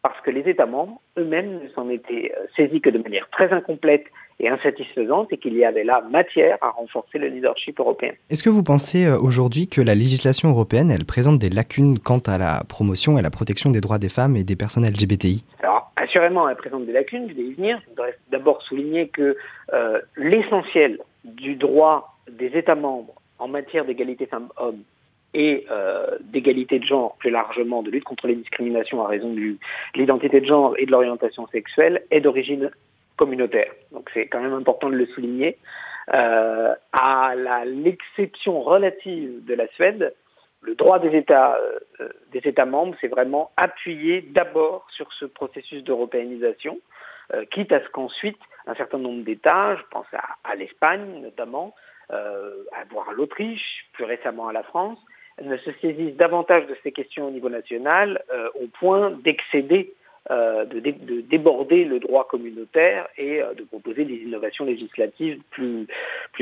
parce 0.02 0.20
que 0.22 0.32
les 0.32 0.50
États 0.50 0.66
membres 0.66 1.02
eux-mêmes 1.18 1.60
ne 1.64 1.70
s'en 1.70 1.90
étaient 1.90 2.32
euh, 2.38 2.46
saisis 2.56 2.82
que 2.82 2.90
de 2.90 3.00
manière 3.00 3.28
très 3.32 3.52
incomplète 3.52 4.06
et 4.40 4.48
insatisfaisante 4.48 5.34
et 5.34 5.38
qu'il 5.38 5.54
y 5.56 5.66
avait 5.66 5.84
là 5.84 6.02
matière 6.10 6.58
à 6.62 6.70
renforcer 6.70 7.18
le 7.18 7.28
leadership 7.28 7.80
européen. 7.80 8.14
Est-ce 8.30 8.42
que 8.42 8.50
vous 8.50 8.64
pensez 8.64 9.06
euh, 9.06 9.18
aujourd'hui 9.20 9.68
que 9.68 9.82
la 9.82 9.96
législation 9.96 10.50
européenne, 10.50 10.92
elle 10.92 11.06
présente 11.06 11.40
des 11.40 11.50
lacunes 11.50 12.00
quant 12.00 12.20
à 12.20 12.38
la 12.38 12.64
promotion 12.68 13.18
et 13.18 13.22
la 13.22 13.30
protection 13.30 13.70
des 13.70 13.82
droits 13.82 14.00
des 14.00 14.10
femmes 14.10 14.36
et 14.36 14.44
des 14.44 14.56
personnes 14.56 14.86
LGBTI 14.86 15.44
Alors, 15.62 15.92
assurément, 15.98 16.48
elle 16.48 16.56
présente 16.56 16.86
des 16.86 16.94
lacunes, 16.94 17.28
je 17.30 17.34
vais 17.34 17.44
y 17.44 17.54
venir. 17.54 17.80
Je 17.84 17.90
voudrais 17.90 18.16
d'abord 18.32 18.62
souligner 18.62 19.10
que 19.10 19.36
euh, 19.74 20.00
l'essentiel 20.16 21.00
du 21.26 21.56
droit 21.56 22.18
des 22.32 22.48
États 22.58 22.76
membres 22.76 23.16
en 23.40 23.48
matière 23.48 23.84
d'égalité 23.84 24.26
femmes-hommes 24.26 24.84
et 25.34 25.66
euh, 25.70 26.18
d'égalité 26.22 26.80
de 26.80 26.86
genre, 26.86 27.16
plus 27.18 27.30
largement 27.30 27.84
de 27.84 27.92
lutte 27.92 28.04
contre 28.04 28.28
les 28.28 28.36
discriminations 28.36 29.04
à 29.04 29.08
raison 29.08 29.34
de 29.34 29.56
l'identité 29.96 30.42
de 30.42 30.46
genre 30.46 30.76
et 30.78 30.86
de 30.86 30.92
l'orientation 30.92 31.48
sexuelle, 31.48 32.04
est 32.12 32.22
d'origine 32.22 32.72
communautaire. 33.18 33.72
Donc 33.92 34.10
c'est 34.14 34.28
quand 34.28 34.42
même 34.42 34.54
important 34.54 34.90
de 34.90 34.96
le 34.96 35.06
souligner. 35.08 35.58
Euh, 36.14 36.74
à 36.94 37.34
l'exception 37.66 38.62
relative 38.62 39.46
de 39.46 39.54
la 39.54 39.68
Suède, 39.70 40.16
le 40.62 40.76
droit 40.76 41.00
des 41.00 41.16
États, 41.16 41.58
euh, 42.00 42.10
des 42.32 42.40
États 42.40 42.66
membres 42.66 42.96
s'est 43.00 43.08
vraiment 43.08 43.52
appuyé 43.58 44.22
d'abord 44.22 44.88
sur 44.92 45.12
ce 45.14 45.26
processus 45.26 45.84
d'européanisation, 45.84 46.80
quitte 47.52 47.72
à 47.72 47.80
ce 47.84 47.90
qu'ensuite 47.90 48.40
un 48.66 48.74
certain 48.74 48.98
nombre 48.98 49.24
d'États, 49.24 49.76
je 49.76 49.84
pense 49.92 50.08
à, 50.14 50.38
à 50.44 50.56
l'Espagne 50.56 51.22
notamment, 51.22 51.76
euh, 52.12 52.64
à 52.72 52.86
voir 52.92 53.12
l'Autriche, 53.12 53.86
plus 53.94 54.04
récemment 54.04 54.48
à 54.48 54.54
la 54.54 54.64
France, 54.64 54.98
ne 55.42 55.58
se 55.58 55.72
saisissent 55.82 56.16
davantage 56.16 56.68
de 56.68 56.76
ces 56.84 56.92
questions 56.92 57.28
au 57.28 57.32
niveau 57.32 57.50
national 57.50 58.22
euh, 58.34 58.50
au 58.56 58.68
point 58.68 59.12
d'excéder, 59.12 59.94
euh, 60.32 60.66
de, 60.66 60.80
dé 60.80 60.92
de, 60.92 61.22
déborder 61.22 61.86
le 61.86 62.00
droit 62.00 62.28
communautaire 62.28 63.08
et 63.18 63.42
euh, 63.42 63.54
de 63.54 63.64
proposer 63.64 64.06
des 64.06 64.16
innovations 64.16 64.66
législatives 64.66 65.40
plus, 65.52 65.88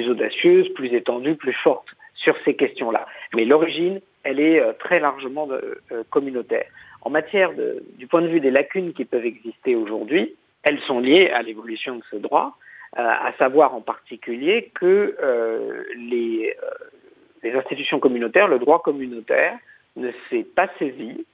audacieuses, 0.09 0.69
plus 0.73 0.93
étendues, 0.93 1.35
plus 1.35 1.53
fortes 1.53 1.89
sur 2.15 2.35
ces 2.45 2.55
questions-là. 2.55 3.05
Mais 3.35 3.45
l'origine, 3.45 4.01
elle 4.23 4.39
est 4.39 4.61
très 4.79 4.99
largement 4.99 5.47
communautaire. 6.09 6.65
En 7.01 7.09
matière 7.09 7.51
du 7.97 8.07
point 8.07 8.21
de 8.21 8.27
vue 8.27 8.41
des 8.41 8.51
lacunes 8.51 8.91
qui 8.93 9.05
peuvent 9.05 9.25
exister 9.25 9.75
aujourd'hui, 9.75 10.35
elles 10.63 10.79
sont 10.87 10.99
liées 10.99 11.29
à 11.29 11.43
l'évolution 11.43 11.95
de 11.95 12.03
ce 12.11 12.17
droit, 12.17 12.57
à 12.93 13.31
savoir 13.37 13.75
en 13.75 13.81
particulier 13.81 14.71
que 14.73 15.15
les 15.95 16.53
les 17.43 17.53
institutions 17.53 17.99
communautaires, 17.99 18.47
le 18.47 18.59
droit 18.59 18.81
communautaire 18.81 19.57
ne 19.95 20.11
s'est 20.29 20.45
pas 20.55 20.69
saisi 20.79 21.25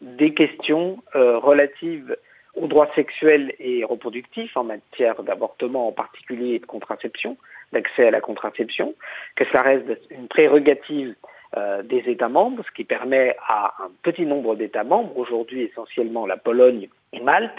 des 0.00 0.34
questions 0.34 1.02
euh, 1.14 1.38
relatives 1.38 2.16
aux 2.54 2.66
droits 2.66 2.90
sexuels 2.94 3.54
et 3.58 3.84
reproductifs 3.84 4.56
en 4.56 4.64
matière 4.64 5.22
d'avortement 5.22 5.88
en 5.88 5.92
particulier 5.92 6.54
et 6.54 6.58
de 6.58 6.66
contraception, 6.66 7.38
d'accès 7.72 8.06
à 8.06 8.10
la 8.10 8.20
contraception, 8.20 8.94
que 9.36 9.44
ça 9.52 9.62
reste 9.62 9.86
une 10.10 10.28
prérogative 10.28 11.14
euh, 11.56 11.82
des 11.82 12.02
États 12.06 12.28
membres, 12.28 12.62
ce 12.66 12.74
qui 12.74 12.84
permet 12.84 13.36
à 13.46 13.74
un 13.78 13.90
petit 14.02 14.26
nombre 14.26 14.54
d'États 14.56 14.84
membres, 14.84 15.16
aujourd'hui 15.16 15.62
essentiellement 15.62 16.26
la 16.26 16.36
Pologne 16.36 16.88
et 17.12 17.20
Malte, 17.20 17.58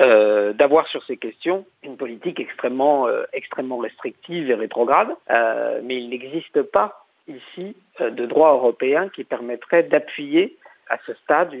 euh, 0.00 0.52
d'avoir 0.52 0.86
sur 0.88 1.04
ces 1.06 1.16
questions 1.16 1.64
une 1.82 1.96
politique 1.96 2.38
extrêmement, 2.38 3.08
extrêmement 3.32 3.78
restrictive 3.78 4.50
et 4.50 4.54
rétrograde, 4.54 5.08
mais 5.82 5.96
il 5.96 6.10
n'existe 6.10 6.62
pas 6.62 7.07
ici 7.28 7.76
euh, 8.00 8.10
de 8.10 8.26
droit 8.26 8.52
européen 8.52 9.08
qui 9.08 9.24
permettrait 9.24 9.84
d'appuyer 9.84 10.56
à 10.88 10.98
ce 11.06 11.14
stade 11.14 11.54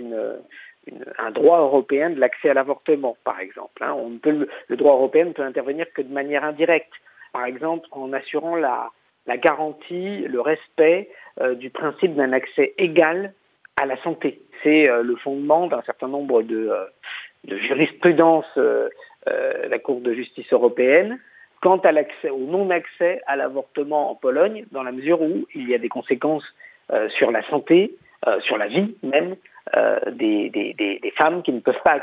un 1.18 1.30
droit 1.30 1.60
européen 1.60 2.10
de 2.10 2.20
l'accès 2.20 2.50
à 2.50 2.54
l'avortement, 2.54 3.16
par 3.24 3.40
exemple. 3.40 3.82
Hein. 3.82 3.96
Le, 4.24 4.76
droit 4.76 4.94
européen 4.94 5.26
ne 5.26 5.32
peut 5.32 5.42
intervenir 5.42 5.86
que 5.92 6.02
de 6.02 6.12
manière 6.12 6.44
indirecte, 6.44 6.92
par 7.32 7.44
exemple 7.44 7.86
en 7.90 8.12
assurant 8.12 8.56
la, 8.56 8.90
garantie, 9.36 10.20
le 10.26 10.40
respect 10.40 11.10
euh, 11.40 11.54
du 11.54 11.70
principe 11.70 12.14
d'un 12.14 12.32
accès 12.32 12.74
égal 12.78 13.34
à 13.76 13.86
la 13.86 14.00
santé. 14.02 14.40
C'est 14.62 14.88
euh, 14.90 15.02
le 15.02 15.16
fondement 15.16 15.66
d'un 15.66 15.82
certain 15.82 16.08
nombre 16.08 16.42
de, 16.42 16.68
euh, 16.70 16.84
de 17.44 17.56
jurisprudence 17.58 18.46
la 19.26 19.78
Cour 19.78 20.00
de 20.00 20.14
justice 20.14 20.50
européenne 20.54 21.18
quant 21.60 21.78
à 21.78 21.92
l'accès 21.92 22.30
au 22.30 22.38
non-accès 22.38 23.22
à 23.26 23.36
l'avortement 23.36 24.10
en 24.10 24.14
Pologne, 24.14 24.64
dans 24.72 24.82
la 24.82 24.92
mesure 24.92 25.20
où 25.22 25.46
il 25.54 25.68
y 25.68 25.74
a 25.74 25.78
des 25.78 25.88
conséquences 25.88 26.44
sur 27.18 27.30
la 27.30 27.46
santé, 27.50 27.94
sur 28.40 28.56
la 28.56 28.66
vie 28.66 28.96
même 29.02 29.36
des, 30.12 30.48
des, 30.48 30.72
des, 30.72 31.12
femmes 31.18 31.42
qui 31.42 31.52
ne 31.52 31.60
peuvent 31.60 31.82
pas 31.84 31.98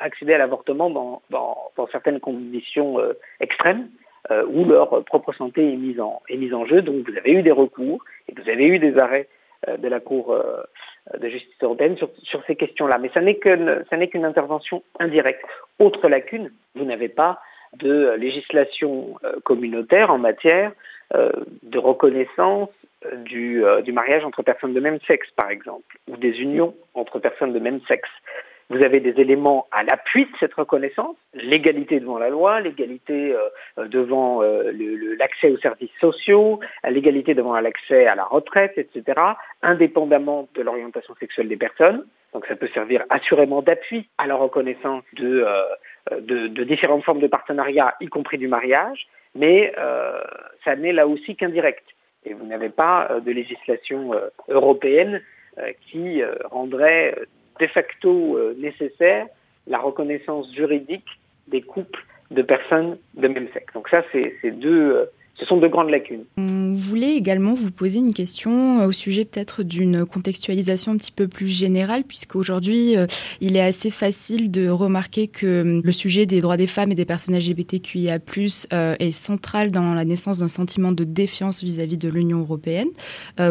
accéder 0.00 0.34
à, 0.34 0.38
l'avortement 0.38 0.90
dans, 0.90 1.22
dans, 1.30 1.56
dans, 1.76 1.86
certaines 1.86 2.18
conditions 2.18 2.98
extrêmes. 3.40 3.88
Euh, 4.30 4.46
où 4.48 4.64
leur 4.64 5.04
propre 5.04 5.34
santé 5.34 5.70
est 5.70 5.76
mise 5.76 6.00
en, 6.00 6.22
est 6.30 6.38
mise 6.38 6.54
en 6.54 6.64
jeu. 6.64 6.80
Donc 6.80 7.06
vous 7.06 7.14
avez 7.14 7.32
eu 7.32 7.42
des 7.42 7.50
recours 7.50 8.02
et 8.26 8.32
vous 8.34 8.48
avez 8.48 8.64
eu 8.64 8.78
des 8.78 8.96
arrêts 8.98 9.28
euh, 9.68 9.76
de 9.76 9.86
la 9.86 10.00
Cour 10.00 10.32
euh, 10.32 10.62
de 11.18 11.28
justice 11.28 11.58
européenne 11.60 11.98
sur, 11.98 12.08
sur 12.22 12.42
ces 12.46 12.56
questions-là. 12.56 12.96
Mais 12.96 13.10
ça 13.12 13.20
n'est 13.20 13.34
qu'une 13.36 14.24
intervention 14.24 14.82
indirecte. 14.98 15.44
Autre 15.78 16.08
lacune, 16.08 16.50
vous 16.74 16.86
n'avez 16.86 17.10
pas 17.10 17.38
de 17.78 18.14
législation 18.18 19.14
communautaire 19.44 20.10
en 20.10 20.18
matière 20.18 20.72
de 21.12 21.78
reconnaissance 21.78 22.70
du, 23.24 23.62
du, 23.84 23.92
mariage 23.92 24.24
entre 24.24 24.42
personnes 24.42 24.74
de 24.74 24.80
même 24.80 24.98
sexe, 25.06 25.28
par 25.36 25.50
exemple, 25.50 25.98
ou 26.08 26.16
des 26.16 26.40
unions 26.40 26.74
entre 26.94 27.18
personnes 27.18 27.52
de 27.52 27.58
même 27.58 27.80
sexe. 27.86 28.08
Vous 28.70 28.82
avez 28.82 29.00
des 29.00 29.20
éléments 29.20 29.66
à 29.72 29.82
l'appui 29.82 30.24
de 30.24 30.30
cette 30.40 30.54
reconnaissance, 30.54 31.16
l'égalité 31.34 32.00
devant 32.00 32.18
la 32.18 32.30
loi, 32.30 32.60
l'égalité 32.60 33.34
euh, 33.34 33.86
devant 33.88 34.42
euh, 34.42 34.72
l'accès 35.18 35.50
aux 35.50 35.58
services 35.58 35.92
sociaux, 36.00 36.60
l'égalité 36.88 37.34
devant 37.34 37.58
l'accès 37.60 38.06
à 38.06 38.14
la 38.14 38.24
retraite, 38.24 38.72
etc., 38.78 39.20
indépendamment 39.62 40.48
de 40.54 40.62
l'orientation 40.62 41.14
sexuelle 41.20 41.48
des 41.48 41.58
personnes. 41.58 42.06
Donc 42.32 42.46
ça 42.46 42.56
peut 42.56 42.68
servir 42.72 43.04
assurément 43.10 43.60
d'appui 43.60 44.08
à 44.16 44.26
la 44.26 44.34
reconnaissance 44.34 45.04
de, 45.12 45.44
euh, 45.46 46.20
de, 46.20 46.48
de, 46.48 46.64
différentes 46.64 47.04
formes 47.04 47.20
de 47.20 47.26
partenariat, 47.26 47.94
y 48.00 48.06
compris 48.06 48.38
du 48.38 48.48
mariage, 48.48 49.06
mais 49.34 49.74
ça 50.64 50.76
n'est 50.76 50.92
là 50.92 51.08
aussi 51.08 51.34
qu'indirect. 51.34 51.84
Et 52.24 52.34
vous 52.34 52.46
n'avez 52.46 52.68
pas 52.70 53.20
de 53.20 53.32
législation 53.32 54.12
européenne 54.48 55.20
qui 55.80 56.22
rendrait 56.44 57.16
de 57.60 57.66
facto 57.66 58.36
euh, 58.36 58.54
nécessaire 58.58 59.26
la 59.66 59.78
reconnaissance 59.78 60.52
juridique 60.54 61.08
des 61.48 61.62
couples 61.62 62.04
de 62.30 62.42
personnes 62.42 62.98
de 63.14 63.28
même 63.28 63.48
sexe. 63.52 63.72
Donc 63.74 63.88
ça, 63.88 64.02
c'est 64.12 64.50
deux 64.50 64.92
euh, 64.92 65.04
ce 65.38 65.46
sont 65.46 65.56
de 65.56 65.66
grandes 65.66 65.90
lacunes. 65.90 66.24
On 66.36 66.72
voulait 66.72 67.16
également 67.16 67.54
vous 67.54 67.72
poser 67.72 67.98
une 67.98 68.14
question 68.14 68.80
euh, 68.80 68.86
au 68.86 68.92
sujet 68.92 69.24
peut-être 69.24 69.64
d'une 69.64 70.06
contextualisation 70.06 70.92
un 70.92 70.96
petit 70.96 71.10
peu 71.10 71.26
plus 71.26 71.48
générale, 71.48 72.04
puisqu'aujourd'hui, 72.04 72.96
euh, 72.96 73.06
il 73.40 73.56
est 73.56 73.60
assez 73.60 73.90
facile 73.90 74.52
de 74.52 74.68
remarquer 74.68 75.26
que 75.26 75.62
hum, 75.62 75.80
le 75.82 75.92
sujet 75.92 76.24
des 76.26 76.40
droits 76.40 76.56
des 76.56 76.68
femmes 76.68 76.92
et 76.92 76.94
des 76.94 77.04
personnes 77.04 77.36
LGBTQIA+, 77.36 78.18
euh, 78.72 78.94
est 79.00 79.10
central 79.10 79.72
dans 79.72 79.94
la 79.94 80.04
naissance 80.04 80.38
d'un 80.38 80.48
sentiment 80.48 80.92
de 80.92 81.02
défiance 81.02 81.64
vis-à-vis 81.64 81.98
de 81.98 82.08
l'Union 82.08 82.40
européenne. 82.40 82.88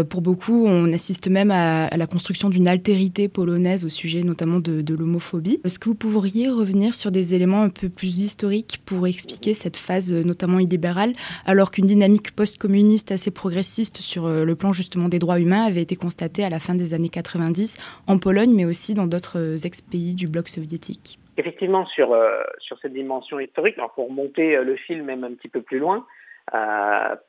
pour 0.10 0.22
beaucoup, 0.22 0.66
on 0.66 0.92
assiste 0.94 1.28
même 1.28 1.52
à, 1.52 1.90
la 1.96 2.08
construction 2.08 2.50
d'une 2.50 2.68
altérité 2.68 3.28
polonaise 3.28 3.86
au 3.86 3.90
sujet 3.90 4.22
notamment 4.24 4.60
de, 4.60 4.82
de 4.82 4.96
l'homophobie. 4.96 5.60
Est-ce 5.64 5.80
que 5.80 5.90
vous 5.90 5.96
pourriez 5.96 6.50
revenir 6.50 6.96
sur 6.96 7.12
des 7.12 7.34
éléments 7.34 7.64
un 7.64 7.70
peu 7.70 7.90
plus 7.90 8.20
historiques 8.20 8.80
pour 8.86 9.08
expliquer 9.08 9.54
cette 9.54 9.78
phase 9.78 10.12
notamment 10.12 10.60
illibérale, 10.60 11.14
alors 11.46 11.72
qu'une 11.74 11.88
dynamique 11.88 12.36
post-communiste 12.36 13.12
assez 13.12 13.34
progressiste 13.34 13.98
sur 13.98 14.28
euh, 14.28 14.46
le 14.46 14.56
plan 14.56 14.74
justement 14.74 15.10
des 15.10 15.18
droits 15.18 15.40
humains 15.40 15.66
avait 15.66 15.82
été 15.82 15.96
constatée 15.96 16.44
à 16.46 16.50
la 16.50 16.60
fin 16.60 16.76
des 16.76 16.94
années 16.94 17.10
90 17.10 18.04
en 18.08 18.20
Pologne, 18.20 18.54
mais 18.56 18.64
aussi 18.64 18.94
dans 18.94 19.08
d'autres 19.08 19.40
euh, 19.40 19.66
ex-pays 19.66 20.14
du 20.14 20.28
bloc 20.28 20.50
soviétique. 20.50 21.18
Effectivement, 21.36 21.88
sur, 21.88 22.14
euh, 22.14 22.44
sur 22.60 22.78
cette 22.78 22.94
dimension 22.94 23.40
historique, 23.40 23.76
alors 23.80 23.92
pour 23.94 24.12
monter 24.12 24.56
le 24.64 24.76
film 24.76 25.06
même 25.06 25.24
un 25.24 25.34
petit 25.34 25.50
peu 25.50 25.62
plus 25.62 25.80
loin, 25.80 26.06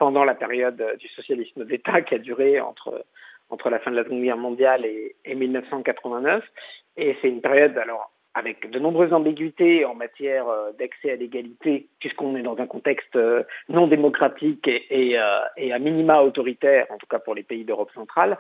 pendant 0.00 0.24
la 0.24 0.34
période 0.34 0.82
du 0.98 1.08
socialisme 1.08 1.64
d'État 1.64 2.02
qui 2.02 2.16
a 2.16 2.18
duré 2.18 2.60
entre, 2.60 3.04
entre 3.48 3.70
la 3.70 3.78
fin 3.78 3.92
de 3.92 3.96
la 3.96 4.02
Seconde 4.02 4.22
Guerre 4.22 4.36
mondiale 4.36 4.84
et, 4.84 5.14
et 5.24 5.36
1989, 5.36 6.44
et 6.96 7.16
c'est 7.22 7.28
une 7.28 7.40
période 7.40 7.78
alors 7.78 8.10
avec 8.34 8.68
de 8.68 8.78
nombreuses 8.78 9.12
ambiguïtés 9.12 9.84
en 9.84 9.94
matière 9.94 10.48
euh, 10.48 10.72
d'accès 10.78 11.12
à 11.12 11.16
l'égalité, 11.16 11.86
puisqu'on 12.00 12.36
est 12.36 12.42
dans 12.42 12.58
un 12.58 12.66
contexte 12.66 13.14
euh, 13.14 13.44
non 13.68 13.86
démocratique 13.86 14.66
et, 14.66 14.86
et, 14.90 15.18
euh, 15.18 15.38
et, 15.56 15.72
à 15.72 15.78
minima 15.78 16.20
autoritaire, 16.20 16.86
en 16.90 16.98
tout 16.98 17.06
cas 17.06 17.20
pour 17.20 17.34
les 17.34 17.44
pays 17.44 17.64
d'Europe 17.64 17.92
centrale, 17.94 18.36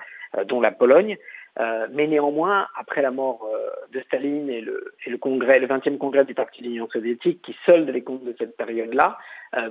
dont 0.46 0.60
la 0.60 0.72
Pologne. 0.72 1.16
mais 1.92 2.08
néanmoins, 2.08 2.66
après 2.76 3.02
la 3.02 3.12
mort 3.12 3.48
de 3.92 4.00
Staline 4.00 4.50
et 4.50 4.60
le, 4.60 4.94
et 5.06 5.10
le 5.10 5.18
congrès, 5.18 5.60
le 5.60 5.68
20e 5.68 5.96
congrès 5.96 6.24
du 6.24 6.34
Parti 6.34 6.60
de 6.62 6.66
l'Union 6.66 6.88
soviétique, 6.88 7.40
qui 7.42 7.56
solde 7.64 7.88
les 7.88 8.02
comptes 8.02 8.24
de 8.24 8.34
cette 8.36 8.56
période-là, 8.56 9.16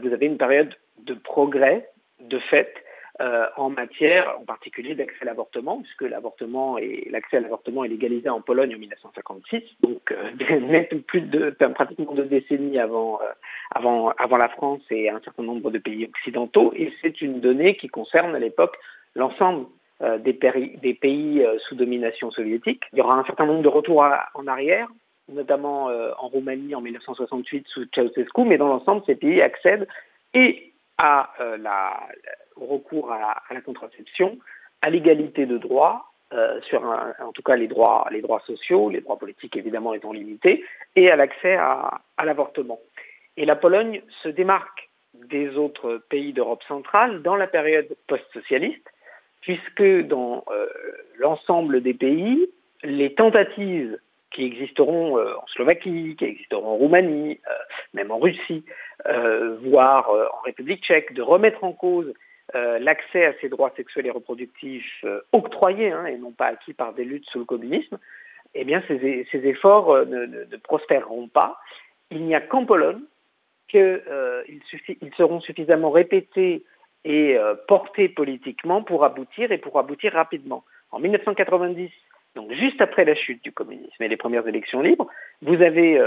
vous 0.02 0.14
avez 0.14 0.28
une 0.28 0.38
période 0.38 0.74
de 1.00 1.16
progrès, 1.16 1.90
de 2.22 2.40
fait, 2.40 2.74
euh, 3.22 3.46
en 3.58 3.70
matière, 3.70 4.40
en 4.42 4.44
particulier 4.44 4.96
d'accès 4.96 5.22
à 5.22 5.26
l'avortement, 5.26 5.80
puisque 5.82 6.02
l'avortement 6.02 6.80
et 6.80 7.08
l'accès 7.12 7.38
à 7.38 7.42
l'avortement 7.42 7.84
est 7.84 7.90
légalisé 7.90 8.28
en 8.28 8.42
Pologne 8.42 8.74
en 8.74 8.80
1956, 8.80 9.62
donc 9.82 10.12
euh, 10.12 10.96
plus 11.08 11.22
de 11.22 11.52
pratiquement 11.52 12.16
deux 12.16 12.26
décennies 12.26 12.80
avant, 12.80 13.22
euh, 13.22 13.26
avant, 13.70 14.10
avant 14.18 14.38
la 14.38 14.50
France 14.50 14.82
et 14.90 15.12
un 15.12 15.20
certain 15.20 15.44
nombre 15.44 15.70
de 15.70 15.78
pays 15.78 16.06
occidentaux, 16.06 16.74
et 16.76 16.92
c'est 17.04 17.22
une 17.22 17.40
donnée 17.40 17.78
qui 17.78 17.88
concerne 17.88 18.36
à 18.36 18.40
l'époque 18.40 18.76
l'ensemble 19.14 19.68
euh, 20.02 20.18
des, 20.18 20.34
des, 20.82 20.94
pays 20.96 21.46
sous 21.68 21.76
domination 21.76 22.32
soviétique. 22.32 22.82
Il 22.94 22.98
y 22.98 23.02
aura 23.04 23.20
un 23.20 23.26
certain 23.26 23.46
nombre 23.46 23.62
de 23.62 23.68
retours 23.68 24.04
en 24.34 24.48
arrière, 24.48 24.88
notamment 25.32 25.86
en 25.86 26.28
Roumanie 26.30 26.74
en 26.74 26.82
1968 26.82 27.68
sous 27.68 27.86
Ceausescu, 27.94 28.44
mais 28.44 28.58
dans 28.58 28.70
l'ensemble, 28.70 29.04
ces 29.06 29.16
pays 29.16 29.40
accèdent 29.40 29.88
et 30.34 30.74
à 30.98 31.30
la, 31.60 32.08
recours 32.56 33.12
à, 33.12 33.42
la 33.52 33.62
contraception, 33.62 34.38
à 34.82 34.90
l'égalité 34.90 35.46
de 35.46 35.58
droits, 35.58 36.14
euh, 36.34 36.60
sur 36.62 36.84
en 36.84 37.32
tout 37.32 37.44
cas 37.44 37.56
les 37.56 37.68
droits, 37.68 38.08
les 38.10 38.22
droits 38.22 38.42
sociaux, 38.48 38.90
les 38.90 39.02
droits 39.02 39.20
politiques 39.20 39.56
évidemment 39.56 39.94
étant 39.94 40.12
limités, 40.12 40.66
et 40.96 41.12
à 41.12 41.16
l'accès 41.16 41.56
à, 41.56 42.02
l'avortement. 42.24 42.80
Et 43.38 43.46
la 43.46 43.56
Pologne 43.56 44.02
se 44.24 44.30
démarque 44.30 44.90
des 45.14 45.56
autres 45.58 46.02
pays 46.10 46.34
d'Europe 46.34 46.64
centrale 46.68 47.22
dans 47.22 47.36
la 47.36 47.46
période 47.46 47.88
post-socialiste, 48.08 48.90
puisque 49.42 50.08
dans 50.08 50.44
euh, 50.50 50.66
l'ensemble 51.18 51.82
des 51.82 51.94
pays, 51.94 52.50
les 52.82 53.14
tentatives 53.14 54.00
qui 54.32 54.46
existeront 54.46 55.20
euh, 55.20 55.36
en 55.38 55.46
Slovaquie, 55.48 56.16
qui 56.18 56.26
existeront 56.26 56.66
en 56.66 56.76
Roumanie, 56.78 57.40
même 57.94 58.10
en 58.10 58.18
Russie, 58.18 58.64
voire 59.62 60.10
en 60.10 60.42
République 60.46 60.84
tchèque, 60.84 61.14
de 61.14 61.22
remettre 61.22 61.64
en 61.64 61.74
cause 61.74 62.12
euh, 62.56 62.78
l'accès 62.78 63.26
à 63.26 63.34
ces 63.42 63.50
droits 63.50 63.74
sexuels 63.76 64.06
et 64.06 64.12
reproductifs 64.12 65.04
euh, 65.06 65.22
octroyés 65.32 65.92
hein, 65.92 66.06
et 66.06 66.18
non 66.18 66.32
pas 66.32 66.46
acquis 66.48 66.74
par 66.74 66.94
des 66.94 67.04
luttes 67.04 67.28
sous 67.32 67.40
le 67.40 67.46
communisme, 67.46 67.98
eh 68.54 68.64
bien 68.64 68.84
ces, 68.88 69.26
efforts 69.32 69.90
euh, 69.90 70.06
ne, 70.06 70.58
prospéreront 70.58 71.28
pas. 71.28 71.58
Il 72.12 72.24
n'y 72.24 72.36
a 72.36 72.42
qu'en 72.42 72.66
Pologne 72.66 73.02
qu'ils 73.70 74.04
ils 75.02 75.14
seront 75.18 75.42
suffisamment 75.42 75.90
répétés 75.90 76.64
et 77.06 77.38
portés 77.68 78.08
politiquement 78.08 78.84
pour 78.84 79.04
aboutir 79.04 79.52
et 79.52 79.58
pour 79.58 79.80
aboutir 79.80 80.14
rapidement. 80.14 80.64
En 80.92 81.00
1990, 81.00 81.90
donc 82.36 82.54
juste 82.54 82.80
après 82.82 83.04
la 83.04 83.16
chute 83.16 83.44
du 83.44 83.52
communisme 83.52 84.04
et 84.04 84.08
les 84.08 84.16
premières 84.16 84.48
élections 84.48 84.82
libres, 84.82 85.08
vous 85.42 85.60
avez 85.62 86.00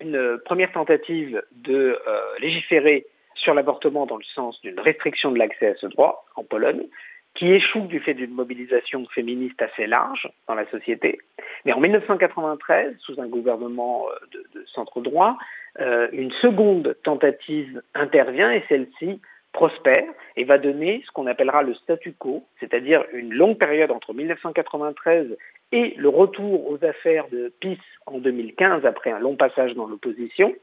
une 0.00 0.38
première 0.46 0.72
tentative 0.72 1.42
de 1.52 1.98
légiférer 2.40 3.04
sur 3.42 3.54
l'avortement 3.54 4.06
dans 4.06 4.16
le 4.16 4.24
sens 4.34 4.60
d'une 4.62 4.78
restriction 4.78 5.32
de 5.32 5.38
l'accès 5.38 5.68
à 5.68 5.74
ce 5.74 5.86
droit 5.86 6.24
en 6.36 6.44
Pologne, 6.44 6.86
qui 7.34 7.50
échoue 7.50 7.86
du 7.86 7.98
fait 8.00 8.14
d'une 8.14 8.32
mobilisation 8.32 9.06
féministe 9.06 9.60
assez 9.60 9.86
large 9.86 10.28
dans 10.48 10.54
la 10.54 10.68
société. 10.70 11.18
Mais 11.64 11.72
en 11.72 11.80
1993, 11.80 12.96
sous 13.00 13.20
un 13.20 13.26
gouvernement 13.26 14.06
euh, 14.08 14.38
de, 14.54 14.64
centre 14.74 15.00
droit, 15.00 15.38
euh, 15.80 16.08
une 16.12 16.30
seconde 16.42 16.94
tentative 17.04 17.82
intervient 17.94 18.50
et 18.50 18.62
celle-ci 18.68 19.20
prospère 19.52 20.04
et 20.36 20.44
va 20.44 20.58
donner 20.58 21.02
ce 21.06 21.10
qu'on 21.12 21.26
appellera 21.26 21.62
le 21.62 21.74
statu 21.74 22.12
quo, 22.12 22.44
c'est-à-dire 22.60 23.04
une 23.12 23.32
longue 23.32 23.58
période 23.58 23.90
entre 23.90 24.14
1993 24.14 25.36
et 25.72 25.94
le 25.96 26.08
retour 26.08 26.70
aux 26.70 26.84
affaires 26.84 27.28
de 27.30 27.52
PIS 27.60 27.78
en 28.06 28.18
2015 28.18 28.84
après 28.84 29.10
un 29.10 29.18
long 29.18 29.36
passage 29.36 29.74
dans 29.74 29.86
l'opposition, 29.86 30.54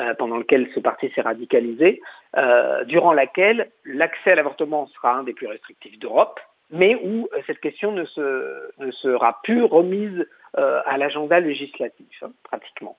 euh, 0.00 0.14
pendant 0.14 0.36
lequel 0.36 0.68
ce 0.74 0.80
parti 0.80 1.10
s'est 1.14 1.22
radicalisé, 1.22 2.00
euh, 2.36 2.84
durant 2.84 3.12
laquelle 3.12 3.70
l'accès 3.84 4.32
à 4.32 4.34
l'avortement 4.36 4.86
sera 4.88 5.16
un 5.16 5.24
des 5.24 5.32
plus 5.32 5.46
restrictifs 5.46 5.98
d'Europe, 5.98 6.38
mais 6.70 6.94
où 7.02 7.28
euh, 7.32 7.40
cette 7.46 7.58
question 7.58 7.90
ne, 7.90 8.04
se, 8.04 8.70
ne 8.78 8.90
sera 8.92 9.40
plus 9.42 9.64
remise 9.64 10.26
euh, 10.56 10.80
à 10.86 10.98
l'agenda 10.98 11.40
législatif, 11.40 12.22
hein, 12.22 12.30
pratiquement. 12.44 12.96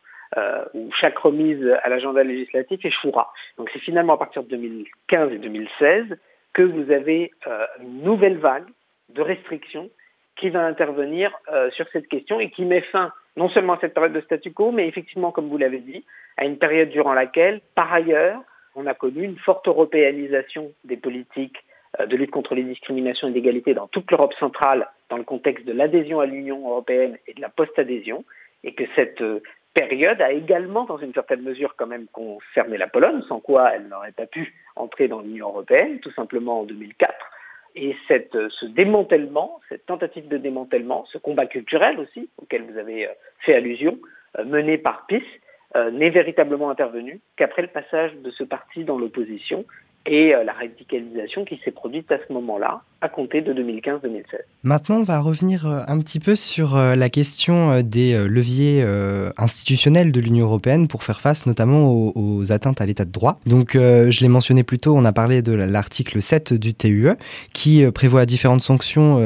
Où 0.76 0.92
chaque 1.02 1.18
remise 1.18 1.66
à 1.82 1.90
l'agenda 1.90 2.22
législatif 2.22 2.86
échouera. 2.86 3.34
Donc 3.58 3.68
c'est 3.74 3.80
finalement 3.80 4.14
à 4.14 4.18
partir 4.18 4.44
de 4.44 4.50
2015 4.50 5.32
et 5.32 5.38
2016 5.40 6.20
que 6.54 6.62
vous 6.62 6.92
avez 6.92 7.32
une 7.80 8.04
nouvelle 8.04 8.38
vague 8.38 8.68
de 9.10 9.24
restrictions 9.24 9.90
qui 10.36 10.52
va 10.52 10.64
intervenir 10.64 11.32
sur 11.72 11.88
cette 11.92 12.08
question 12.10 12.40
et 12.40 12.52
qui 12.52 12.66
met 12.66 12.82
fin 12.82 13.12
non 13.38 13.50
seulement 13.50 13.74
à 13.74 13.80
cette 13.80 13.94
période 13.94 14.14
de 14.14 14.22
statu 14.22 14.52
quo, 14.52 14.72
mais 14.72 14.88
effectivement, 14.88 15.32
comme 15.32 15.50
vous 15.50 15.58
l'avez 15.58 15.80
dit, 15.80 16.06
à 16.38 16.46
une 16.46 16.58
période 16.58 16.90
durant 16.90 17.14
laquelle, 17.14 17.62
par 17.76 17.92
ailleurs, 17.94 18.42
on 18.76 18.86
a 18.86 18.94
connu 18.94 19.24
une 19.24 19.38
forte 19.38 19.68
européanisation 19.68 20.72
des 20.84 20.98
politiques 20.98 21.58
euh, 22.00 22.06
de 22.06 22.16
lutte 22.16 22.32
contre 22.32 22.56
les 22.56 22.64
discriminations 22.64 23.28
et 23.28 23.32
l'égalité 23.32 23.74
dans 23.74 23.88
toute 23.88 24.10
l'Europe 24.12 24.34
centrale 24.40 24.88
dans 25.10 25.18
le 25.18 25.24
contexte 25.24 25.66
de 25.66 25.74
l'adhésion 25.74 26.20
à 26.20 26.26
l'Union 26.26 26.68
européenne 26.70 27.18
et 27.28 27.34
de 27.34 27.42
la 27.42 27.50
post-adhésion, 27.50 28.26
et 28.64 28.74
que 28.74 28.84
cette 28.96 29.22
euh, 29.22 29.42
période 29.74 30.22
a 30.22 30.32
également, 30.32 30.86
dans 30.86 30.98
une 30.98 31.14
certaine 31.14 31.42
mesure, 31.42 31.76
quand 31.78 31.88
même 31.88 32.08
concerné 32.12 32.78
la 32.78 32.88
Pologne, 32.88 33.22
sans 33.28 33.40
quoi 33.40 33.74
elle 33.74 33.88
n'aurait 33.88 34.12
pas 34.12 34.28
pu 34.28 34.54
entrer 34.76 35.08
dans 35.08 35.22
l'Union 35.22 35.48
européenne, 35.48 36.00
tout 36.00 36.12
simplement 36.12 36.62
en 36.62 36.64
2004. 36.64 37.14
Et 37.76 37.96
euh, 38.12 38.50
ce 38.50 38.66
démantèlement, 38.66 39.60
cette 39.70 39.86
tentative 39.86 40.28
de 40.28 40.38
démantèlement, 40.38 41.06
ce 41.12 41.18
combat 41.18 41.46
culturel 41.46 42.00
aussi, 42.00 42.30
auquel 42.38 42.64
vous 42.64 42.78
avez 42.78 43.08
fait 43.40 43.56
allusion, 43.56 43.98
mené 44.44 44.78
par 44.78 45.06
PIS, 45.08 45.24
n'est 45.92 46.10
véritablement 46.10 46.72
intervenu 46.72 47.22
qu'après 47.36 47.62
le 47.62 47.68
passage 47.68 48.16
de 48.16 48.32
ce 48.32 48.44
parti 48.44 48.84
dans 48.84 48.98
l'opposition 48.98 49.66
et 50.06 50.34
euh, 50.34 50.44
la 50.44 50.54
radicalisation 50.54 51.46
qui 51.46 51.58
s'est 51.64 51.72
produite 51.72 52.12
à 52.12 52.20
ce 52.26 52.34
moment-là, 52.34 52.82
à 53.02 53.10
compter 53.10 53.42
de 53.42 53.54
2015-2016. 53.54 54.24
Maintenant, 54.64 54.98
on 54.98 55.04
va 55.04 55.20
revenir 55.20 55.66
euh, 55.66 55.82
un 55.88 56.00
petit 56.00 56.20
peu 56.20 56.36
sur 56.36 56.76
euh, 56.76 56.96
la 56.96 57.10
question 57.10 57.82
des 57.82 58.18
leviers 58.28 58.86
institutionnels 59.38 60.12
de 60.12 60.20
l'Union 60.20 60.46
européenne 60.46 60.88
pour 60.88 61.04
faire 61.04 61.22
face 61.22 61.46
notamment 61.46 61.92
aux, 61.92 62.52
atteintes 62.52 62.82
à 62.82 62.86
l'état 62.86 63.06
de 63.06 63.12
droit. 63.12 63.40
Donc, 63.46 63.72
je 63.74 64.20
l'ai 64.22 64.28
mentionné 64.28 64.64
plus 64.64 64.80
tôt, 64.80 64.96
on 64.96 65.06
a 65.06 65.12
parlé 65.12 65.42
de 65.42 65.54
l'article 65.54 66.22
7 66.22 66.54
du 66.54 66.74
TUE 66.74 67.12
qui 67.54 67.86
prévoit 67.92 68.26
différentes 68.26 68.62
sanctions 68.62 69.20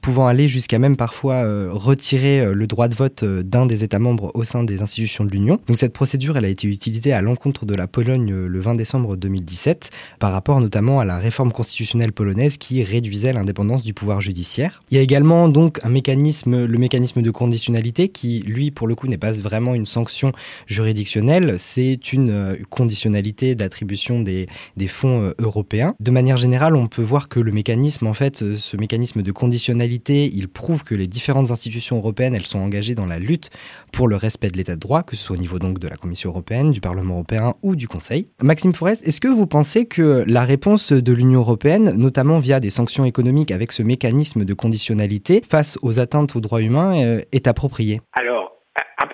pouvant 0.00 0.26
aller 0.26 0.48
jusqu'à 0.48 0.78
même 0.78 0.96
parfois 0.96 1.42
retirer 1.70 2.52
le 2.52 2.66
droit 2.66 2.88
de 2.88 2.94
vote 2.94 3.24
d'un 3.24 3.66
des 3.66 3.84
États 3.84 3.98
membres 3.98 4.30
au 4.34 4.44
sein 4.44 4.64
des 4.64 4.82
institutions 4.82 5.24
de 5.24 5.30
l'Union. 5.30 5.60
Donc 5.66 5.76
cette 5.78 5.92
procédure, 5.92 6.36
elle 6.36 6.44
a 6.44 6.48
été 6.48 6.66
utilisée 6.66 7.12
à 7.12 7.20
l'encontre 7.20 7.66
de 7.66 7.74
la 7.74 7.86
Pologne 7.86 8.46
le 8.46 8.60
20 8.60 8.74
décembre 8.74 9.16
2017 9.16 9.90
par 10.18 10.32
rapport 10.32 10.60
notamment 10.60 11.00
à 11.00 11.04
la 11.04 11.18
réforme 11.18 11.52
constitutionnelle 11.52 12.12
polonaise 12.12 12.56
qui 12.58 12.82
réduisait 12.98 13.32
l'indépendance 13.32 13.84
du 13.84 13.94
pouvoir 13.94 14.20
judiciaire. 14.20 14.82
Il 14.90 14.96
y 14.96 14.98
a 14.98 15.02
également 15.02 15.48
donc 15.48 15.78
un 15.84 15.88
mécanisme, 15.88 16.64
le 16.64 16.78
mécanisme 16.78 17.22
de 17.22 17.30
conditionnalité 17.30 18.08
qui, 18.08 18.40
lui, 18.40 18.72
pour 18.72 18.88
le 18.88 18.96
coup, 18.96 19.06
n'est 19.06 19.18
pas 19.18 19.30
vraiment 19.30 19.74
une 19.74 19.86
sanction 19.86 20.32
juridictionnelle, 20.66 21.54
c'est 21.58 22.12
une 22.12 22.30
euh, 22.30 22.56
conditionnalité 22.70 23.54
d'attribution 23.54 24.20
des, 24.20 24.48
des 24.76 24.88
fonds 24.88 25.22
euh, 25.22 25.34
européens. 25.38 25.94
De 26.00 26.10
manière 26.10 26.36
générale, 26.36 26.74
on 26.74 26.88
peut 26.88 27.02
voir 27.02 27.28
que 27.28 27.38
le 27.38 27.52
mécanisme, 27.52 28.08
en 28.08 28.12
fait, 28.14 28.42
euh, 28.42 28.56
ce 28.56 28.76
mécanisme 28.76 29.22
de 29.22 29.32
conditionnalité, 29.32 30.28
il 30.34 30.48
prouve 30.48 30.82
que 30.82 30.96
les 30.96 31.06
différentes 31.06 31.52
institutions 31.52 31.98
européennes, 31.98 32.34
elles 32.34 32.46
sont 32.46 32.58
engagées 32.58 32.96
dans 32.96 33.06
la 33.06 33.20
lutte 33.20 33.50
pour 33.92 34.08
le 34.08 34.16
respect 34.16 34.50
de 34.50 34.56
l'état 34.56 34.74
de 34.74 34.80
droit, 34.80 35.04
que 35.04 35.14
ce 35.14 35.22
soit 35.22 35.36
au 35.36 35.40
niveau 35.40 35.60
donc 35.60 35.78
de 35.78 35.86
la 35.86 35.96
Commission 35.96 36.30
européenne, 36.30 36.72
du 36.72 36.80
Parlement 36.80 37.14
européen 37.14 37.54
ou 37.62 37.76
du 37.76 37.86
Conseil. 37.86 38.26
Maxime 38.42 38.74
Forest, 38.74 39.06
est-ce 39.06 39.20
que 39.20 39.28
vous 39.28 39.46
pensez 39.46 39.86
que 39.86 40.24
la 40.26 40.44
réponse 40.44 40.92
de 40.92 41.12
l'Union 41.12 41.40
européenne, 41.40 41.92
notamment 41.96 42.40
via 42.40 42.58
des 42.58 42.70
sanctions 42.70 42.87
économiques 43.04 43.50
avec 43.50 43.72
ce 43.72 43.82
mécanisme 43.82 44.44
de 44.44 44.54
conditionnalité 44.54 45.40
face 45.42 45.78
aux 45.82 46.00
atteintes 46.00 46.36
aux 46.36 46.40
droits 46.40 46.62
humains, 46.62 46.96
euh, 47.04 47.20
est 47.32 47.46
appropriée 47.46 48.00
Alors, 48.12 48.56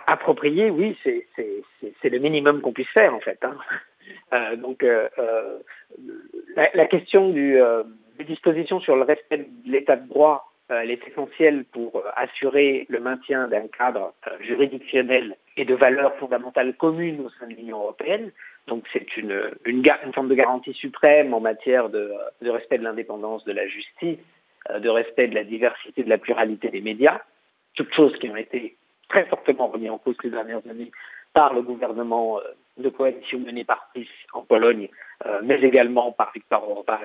appropriée, 0.06 0.70
oui, 0.70 0.96
c'est 1.04 2.08
le 2.08 2.18
minimum 2.18 2.60
qu'on 2.60 2.72
puisse 2.72 2.90
faire 2.92 3.14
en 3.14 3.20
fait. 3.20 3.38
Hein. 3.42 3.56
Euh, 4.32 4.56
donc, 4.56 4.82
euh, 4.82 5.08
la, 6.56 6.86
question 6.86 7.30
des 7.30 8.24
dispositions 8.26 8.80
sur 8.80 8.96
le 8.96 9.02
respect 9.02 9.38
de 9.38 9.70
l'état 9.70 9.96
de 9.96 10.08
droit 10.08 10.50
elle 10.70 10.90
est 10.90 11.06
essentielle 11.06 11.66
pour 11.72 12.02
assurer 12.16 12.86
le 12.88 12.98
maintien 12.98 13.48
d'un 13.48 13.68
cadre 13.68 14.14
juridictionnel 14.40 15.36
et 15.58 15.66
de 15.66 15.74
valeurs 15.74 16.16
fondamentales 16.16 16.74
communes 16.74 17.20
au 17.20 17.28
sein 17.38 17.46
de 17.46 17.54
l'Union 17.54 17.80
européenne. 17.80 18.32
Donc 18.66 18.84
c'est 18.92 19.16
une, 19.16 19.50
une, 19.66 19.82
une, 20.04 20.12
forme 20.14 20.28
de 20.28 20.34
garantie 20.34 20.72
suprême 20.72 21.34
en 21.34 21.40
matière 21.40 21.90
de, 21.90 22.12
de 22.40 22.50
respect 22.50 22.78
de 22.78 22.84
l'indépendance 22.84 23.44
de 23.44 23.52
la 23.52 23.66
justice, 23.66 24.18
euh, 24.70 24.78
de 24.78 24.88
respect 24.88 25.28
de 25.28 25.34
la 25.34 25.44
diversité, 25.44 26.02
de 26.02 26.08
la 26.08 26.18
pluralité 26.18 26.68
des 26.68 26.80
médias, 26.80 27.20
toutes 27.74 27.92
choses 27.92 28.16
qui 28.18 28.30
ont 28.30 28.36
été 28.36 28.76
très 29.08 29.26
fortement 29.26 29.66
remises 29.66 29.90
en 29.90 29.98
cause 29.98 30.16
ces 30.22 30.30
dernières 30.30 30.66
années 30.70 30.90
par 31.34 31.52
le 31.52 31.60
gouvernement 31.60 32.38
euh, 32.38 32.42
de 32.78 32.88
coalition 32.88 33.38
mené 33.38 33.64
par 33.64 33.90
PiS 33.92 34.08
en 34.32 34.42
Pologne, 34.42 34.88
euh, 35.26 35.40
mais 35.42 35.60
également 35.60 36.12
par 36.12 36.32
Viktor 36.32 36.66
Orban 36.68 36.98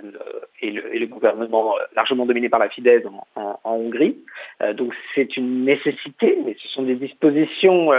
et 0.61 0.71
le, 0.71 0.95
et, 0.95 0.99
le, 0.99 1.07
gouvernement 1.07 1.75
largement 1.95 2.25
dominé 2.25 2.47
par 2.47 2.61
la 2.61 2.69
Fidesz 2.69 3.05
en, 3.05 3.27
en, 3.35 3.59
en 3.63 3.73
Hongrie. 3.73 4.17
donc 4.75 4.95
c'est 5.13 5.35
une 5.35 5.65
nécessité, 5.65 6.37
mais 6.45 6.55
ce 6.61 6.67
sont 6.69 6.83
des 6.83 6.95
dispositions 6.95 7.91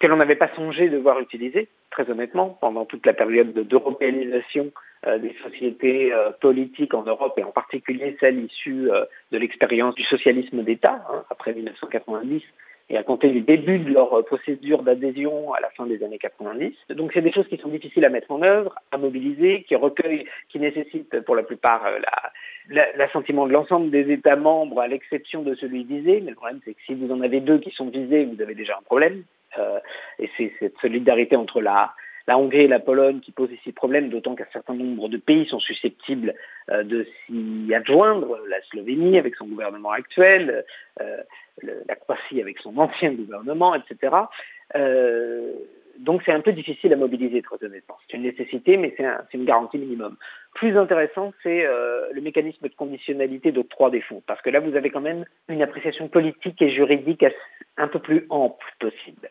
que 0.00 0.06
l'on 0.06 0.16
n'avait 0.16 0.36
pas 0.36 0.50
songé 0.54 0.88
devoir 0.88 1.20
utiliser, 1.20 1.68
très 1.90 2.10
honnêtement, 2.10 2.58
pendant 2.60 2.84
toute 2.84 3.06
la 3.06 3.14
période 3.14 3.52
d'européanisation 3.52 4.72
euh, 5.06 5.18
des 5.18 5.34
sociétés 5.42 6.12
euh, 6.12 6.30
politiques 6.40 6.94
en 6.94 7.02
Europe 7.02 7.34
et 7.36 7.44
en 7.44 7.52
particulier 7.52 8.16
celles 8.18 8.44
issues 8.44 8.90
euh, 8.90 9.04
de 9.30 9.38
l'expérience 9.38 9.94
du 9.94 10.02
socialisme 10.04 10.62
d'État 10.62 11.04
hein, 11.08 11.22
après 11.30 11.52
1990 11.52 12.42
et 12.88 12.96
à 12.96 13.02
compter 13.02 13.28
du 13.28 13.40
début 13.40 13.78
de 13.78 13.92
leur 13.92 14.24
procédure 14.24 14.82
d'adhésion 14.82 15.52
à 15.52 15.60
la 15.60 15.70
fin 15.70 15.86
des 15.86 16.02
années 16.02 16.18
90. 16.18 16.72
Donc 16.90 17.10
c'est 17.12 17.20
des 17.20 17.32
choses 17.32 17.46
qui 17.48 17.56
sont 17.58 17.68
difficiles 17.68 18.04
à 18.04 18.08
mettre 18.08 18.30
en 18.30 18.42
œuvre, 18.42 18.74
à 18.92 18.96
mobiliser, 18.96 19.64
qui 19.68 19.74
recueillent, 19.74 20.26
qui 20.48 20.60
nécessitent 20.60 21.20
pour 21.20 21.34
la 21.34 21.42
plupart 21.42 21.84
l'assentiment 22.96 23.44
la, 23.44 23.52
de 23.52 23.58
l'ensemble 23.58 23.90
des 23.90 24.12
États 24.12 24.36
membres, 24.36 24.80
à 24.80 24.86
l'exception 24.86 25.42
de 25.42 25.54
celui 25.56 25.84
visé. 25.84 26.20
Mais 26.20 26.30
le 26.30 26.36
problème 26.36 26.60
c'est 26.64 26.74
que 26.74 26.82
si 26.86 26.94
vous 26.94 27.12
en 27.12 27.20
avez 27.20 27.40
deux 27.40 27.58
qui 27.58 27.70
sont 27.72 27.90
visés, 27.90 28.24
vous 28.24 28.40
avez 28.40 28.54
déjà 28.54 28.76
un 28.78 28.82
problème. 28.82 29.24
Euh, 29.58 29.78
et 30.18 30.30
c'est 30.36 30.52
cette 30.58 30.78
solidarité 30.78 31.36
entre 31.36 31.60
la, 31.60 31.94
Hongrie 32.28 32.62
et 32.62 32.68
la 32.68 32.80
Pologne 32.80 33.20
qui 33.20 33.30
pose 33.32 33.50
ici 33.52 33.72
problème, 33.72 34.08
d'autant 34.08 34.34
qu'un 34.34 34.46
certain 34.52 34.74
nombre 34.74 35.08
de 35.08 35.16
pays 35.16 35.46
sont 35.46 35.60
susceptibles 35.60 36.34
euh, 36.70 36.82
de 36.82 37.06
s'y 37.24 37.72
adjoindre, 37.74 38.40
la 38.48 38.60
Slovénie 38.70 39.18
avec 39.18 39.36
son 39.36 39.46
gouvernement 39.46 39.92
actuel, 39.92 40.64
euh, 41.00 41.22
la 41.62 41.94
Croatie 41.94 42.40
avec 42.40 42.58
son 42.58 42.76
ancien 42.78 43.12
gouvernement, 43.12 43.74
etc. 43.74 44.14
donc 45.98 46.22
c'est 46.24 46.32
un 46.32 46.40
peu 46.40 46.52
difficile 46.52 46.92
à 46.92 46.96
mobiliser, 46.96 47.42
très 47.42 47.62
honnêtement. 47.64 47.96
C'est 48.06 48.16
une 48.16 48.22
nécessité, 48.22 48.76
mais 48.76 48.94
c'est 48.96 49.04
un, 49.04 49.22
une 49.32 49.44
garantie 49.44 49.78
minimum. 49.78 50.16
Plus 50.54 50.76
intéressant, 50.76 51.32
c'est 51.42 51.66
euh, 51.66 52.08
le 52.12 52.20
mécanisme 52.20 52.68
de 52.68 52.74
conditionnalité 52.74 53.52
d'octroi 53.52 53.90
des 53.90 54.00
fonds, 54.00 54.22
parce 54.26 54.40
que 54.42 54.50
là, 54.50 54.60
vous 54.60 54.76
avez 54.76 54.90
quand 54.90 55.00
même 55.00 55.24
une 55.48 55.62
appréciation 55.62 56.08
politique 56.08 56.60
et 56.62 56.70
juridique 56.70 57.24
un 57.76 57.88
peu 57.88 57.98
plus 57.98 58.26
ample 58.30 58.66
possible. 58.78 59.30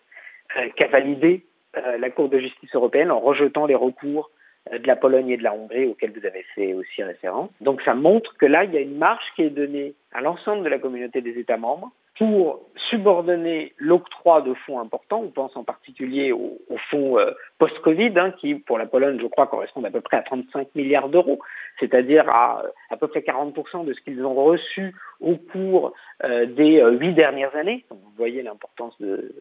Euh, 0.58 0.69
qu'a 0.75 0.88
validé 0.88 1.45
euh, 1.78 1.97
la 1.97 2.10
Cour 2.10 2.30
de 2.30 2.39
justice 2.39 2.73
européenne 2.73 3.12
en 3.12 3.19
rejetant 3.19 3.65
les 3.65 3.75
recours 3.75 4.32
de 4.71 4.88
la 4.88 4.95
Pologne 4.95 5.30
et 5.30 5.38
de 5.38 5.43
la 5.43 5.54
Hongrie 5.54 5.86
auxquels 5.86 6.12
vous 6.12 6.25
avez 6.25 6.43
fait 6.56 6.73
aussi 6.73 7.04
référence. 7.04 7.51
Donc 7.62 7.84
ça 7.84 7.93
montre 7.93 8.36
que 8.38 8.47
là, 8.47 8.63
il 8.63 8.73
y 8.73 8.78
a 8.78 8.82
une 8.82 8.97
marge 8.97 9.23
qui 9.36 9.43
est 9.43 9.51
donnée 9.51 9.93
à 10.12 10.21
l'ensemble 10.21 10.63
de 10.63 10.69
la 10.69 10.80
communauté 10.80 11.21
des 11.21 11.38
États 11.38 11.58
membres 11.58 11.91
pour 12.17 12.69
subordonner 12.89 13.73
l'octroi 13.78 14.41
de 14.41 14.54
fonds 14.54 14.80
importants, 14.80 15.21
on 15.21 15.32
pense 15.32 15.56
en 15.56 15.63
particulier 15.63 16.32
aux, 16.32 16.60
fonds 16.89 17.17
euh, 17.17 17.32
post-Covid, 17.58 18.13
hein, 18.15 18.32
qui 18.39 18.56
pour 18.56 18.78
la 18.78 18.86
Pologne, 18.86 19.17
je 19.19 19.28
crois, 19.28 19.47
correspondent 19.47 19.86
à 19.86 19.91
peu 19.91 20.01
près 20.01 20.17
à 20.17 20.21
35 20.21 20.75
milliards 20.75 21.10
d'euros, 21.10 21.39
c'est-à-dire 21.80 22.30
à 22.30 22.63
à 22.89 22.97
peu 22.97 23.08
près 23.08 23.19
40% 23.19 23.86
de 23.86 23.93
ce 23.93 24.01
qu'ils 24.01 24.23
ont 24.25 24.34
reçu 24.34 24.95
au 25.19 25.36
cours 25.36 25.93
euh, 26.23 26.45
des 26.45 26.80
euh, 26.80 26.91
huit 26.91 27.13
dernières 27.13 27.56
années. 27.56 27.86
Vous 27.89 28.13
voyez 28.17 28.43
l'importance 28.43 28.95
de, 29.01 29.36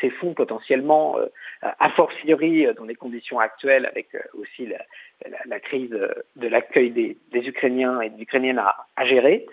ces 0.00 0.10
fonds 0.10 0.34
potentiellement, 0.34 1.16
a 1.62 1.90
fortiori 1.90 2.66
dans 2.76 2.84
les 2.84 2.94
conditions 2.94 3.40
actuelles, 3.40 3.86
avec 3.86 4.08
aussi 4.40 4.68
la, 5.46 5.60
crise 5.60 5.90
de 5.90 6.48
l'accueil 6.48 6.90
des, 6.90 7.48
Ukrainiens 7.48 8.00
et 8.00 8.10
des 8.10 8.22
Ukrainiennes 8.22 8.58
à, 8.58 8.86
à 8.96 9.04
gérer. 9.06 9.46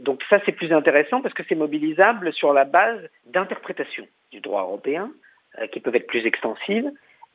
Donc 0.00 0.22
ça, 0.28 0.40
c'est 0.44 0.52
plus 0.52 0.72
intéressant 0.72 1.20
parce 1.20 1.34
que 1.34 1.42
c'est 1.48 1.54
mobilisable 1.54 2.32
sur 2.32 2.52
la 2.52 2.64
base 2.64 3.08
d'interprétations 3.26 4.06
du 4.32 4.40
droit 4.40 4.62
européen 4.62 5.12
euh, 5.60 5.66
qui 5.68 5.80
peuvent 5.80 5.94
être 5.96 6.06
plus 6.06 6.26
extensives 6.26 6.90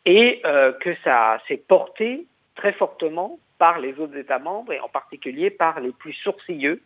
et 0.06 0.42
euh, 0.46 0.74
que 0.74 0.96
ça 1.04 1.42
s'est 1.48 1.62
porté 1.68 2.26
très 2.56 2.74
fortement 2.74 3.40
par 3.58 3.80
les 3.80 3.98
autres 4.00 4.18
États 4.18 4.40
membres 4.40 4.74
et 4.74 4.80
en 4.80 4.90
particulier 4.90 5.50
par 5.50 5.80
les 5.80 5.92
plus 5.92 6.14
sourcilleux 6.14 6.82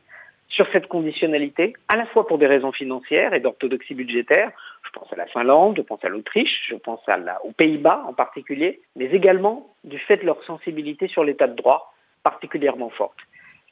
sur 0.49 0.67
cette 0.71 0.87
conditionnalité, 0.87 1.73
à 1.87 1.95
la 1.95 2.05
fois 2.07 2.27
pour 2.27 2.37
des 2.37 2.45
raisons 2.45 2.71
financières 2.71 3.33
et 3.33 3.39
d'orthodoxie 3.39 3.95
budgétaire. 3.95 4.51
Je 4.85 4.91
pense 4.91 5.11
à 5.11 5.15
la 5.15 5.25
Finlande, 5.25 5.75
je 5.77 5.81
pense 5.81 6.03
à 6.05 6.09
l'Autriche, 6.09 6.67
je 6.69 6.75
pense 6.75 6.99
aux 7.43 7.51
Pays-Bas 7.53 8.03
en 8.07 8.13
particulier, 8.13 8.81
mais 8.95 9.05
également 9.05 9.73
du 9.83 9.97
fait 9.97 10.17
de 10.17 10.25
leur 10.25 10.43
sensibilité 10.43 11.07
sur 11.07 11.23
l'état 11.23 11.47
de 11.47 11.55
droit 11.55 11.93
particulièrement 12.21 12.89
forte. 12.89 13.17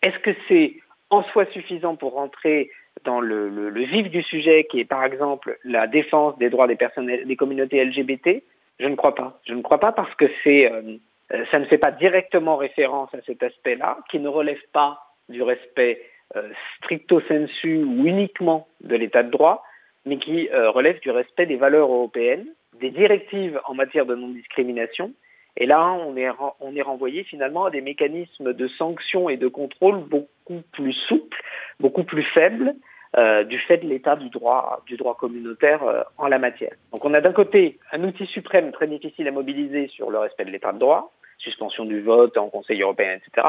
Est-ce 0.02 0.18
que 0.20 0.32
c'est 0.48 0.78
en 1.12 1.24
soi 1.24 1.46
suffisant 1.48 1.96
pour 1.96 2.14
rentrer 2.14 2.72
dans 3.04 3.22
le, 3.22 3.50
le, 3.50 3.70
le, 3.70 3.84
vif 3.84 4.10
du 4.10 4.24
sujet, 4.24 4.66
qui 4.70 4.80
est 4.80 4.86
par 4.86 5.04
exemple 5.04 5.58
la 5.64 5.88
défense 5.88 6.38
des 6.40 6.50
droits 6.50 6.68
des 6.68 6.76
personnes, 6.76 7.08
des 7.08 7.36
communautés 7.36 7.84
LGBT, 7.84 8.42
je 8.80 8.88
ne 8.88 8.96
crois 8.96 9.14
pas. 9.14 9.40
Je 9.48 9.54
ne 9.54 9.62
crois 9.62 9.80
pas 9.80 9.92
parce 9.92 10.14
que 10.16 10.26
c'est, 10.44 10.72
euh, 10.72 10.98
euh, 11.34 11.46
ça 11.52 11.60
ne 11.60 11.66
fait 11.66 11.78
pas 11.78 11.92
directement 11.92 12.58
référence 12.58 13.14
à 13.14 13.22
cet 13.26 13.44
aspect-là, 13.44 14.00
qui 14.10 14.20
ne 14.20 14.28
relève 14.28 14.62
pas 14.74 15.00
du 15.30 15.44
respect 15.44 16.02
euh, 16.36 16.50
stricto 16.78 17.22
sensu 17.22 17.84
ou 17.84 18.06
uniquement 18.06 18.68
de 18.82 18.96
l'état 18.96 19.24
de 19.24 19.30
droit, 19.30 19.64
mais 20.06 20.18
qui 20.18 20.50
relève 20.52 21.00
du 21.02 21.12
respect 21.12 21.46
des 21.46 21.58
valeurs 21.58 21.92
européennes, 21.92 22.48
des 22.80 22.90
directives 22.90 23.62
en 23.68 23.76
matière 23.76 24.08
de 24.08 24.16
non-discrimination. 24.16 25.14
Et 25.58 25.66
là, 25.66 25.92
on 25.92 26.16
est, 26.16 26.82
renvoyé 26.82 27.24
finalement 27.24 27.66
à 27.66 27.72
des 27.72 27.82
mécanismes 27.82 28.54
de 28.54 28.68
sanctions 28.68 29.30
et 29.30 29.38
de 29.38 29.48
contrôle 29.48 30.00
beaucoup 30.00 30.62
plus 30.72 30.94
souples, 30.94 31.42
beaucoup 31.80 32.04
plus 32.04 32.24
faibles, 32.24 32.74
euh, 33.18 33.44
du 33.44 33.60
fait 33.60 33.78
de 33.78 33.88
l'état 33.88 34.16
du 34.16 34.30
droit, 34.30 34.82
du 34.88 34.96
droit 34.96 35.18
communautaire 35.18 35.84
euh, 35.84 36.02
en 36.18 36.28
la 36.28 36.40
matière. 36.40 36.72
Donc 36.94 37.04
on 37.04 37.14
a 37.14 37.20
d'un 37.20 37.34
côté 37.34 37.78
un 37.92 38.04
outil 38.06 38.26
suprême 38.28 38.72
très 38.72 38.88
difficile 38.88 39.28
à 39.28 39.32
mobiliser 39.32 39.88
sur 39.90 40.10
le 40.10 40.20
respect 40.20 40.46
de 40.46 40.52
l'état 40.52 40.72
de 40.72 40.80
droit, 40.80 41.12
suspension 41.38 41.84
du 41.84 42.02
vote 42.02 42.38
en 42.38 42.50
Conseil 42.50 42.82
européen, 42.82 43.18
etc. 43.18 43.48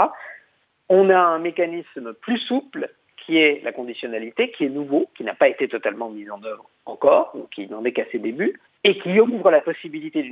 On 0.88 1.10
a 1.10 1.18
un 1.18 1.38
mécanisme 1.38 2.12
plus 2.14 2.38
souple 2.38 2.90
qui 3.24 3.38
est 3.38 3.62
la 3.62 3.70
conditionnalité, 3.70 4.50
qui 4.50 4.64
est 4.64 4.68
nouveau, 4.68 5.08
qui 5.16 5.22
n'a 5.22 5.34
pas 5.34 5.48
été 5.48 5.68
totalement 5.68 6.10
mis 6.10 6.28
en 6.28 6.42
œuvre 6.42 6.68
encore, 6.84 7.36
qui 7.54 7.68
n'en 7.68 7.84
est 7.84 7.92
qu'à 7.92 8.04
ses 8.10 8.18
débuts, 8.18 8.58
et 8.84 8.98
qui 8.98 9.20
ouvre 9.20 9.50
la 9.50 9.60
possibilité 9.60 10.28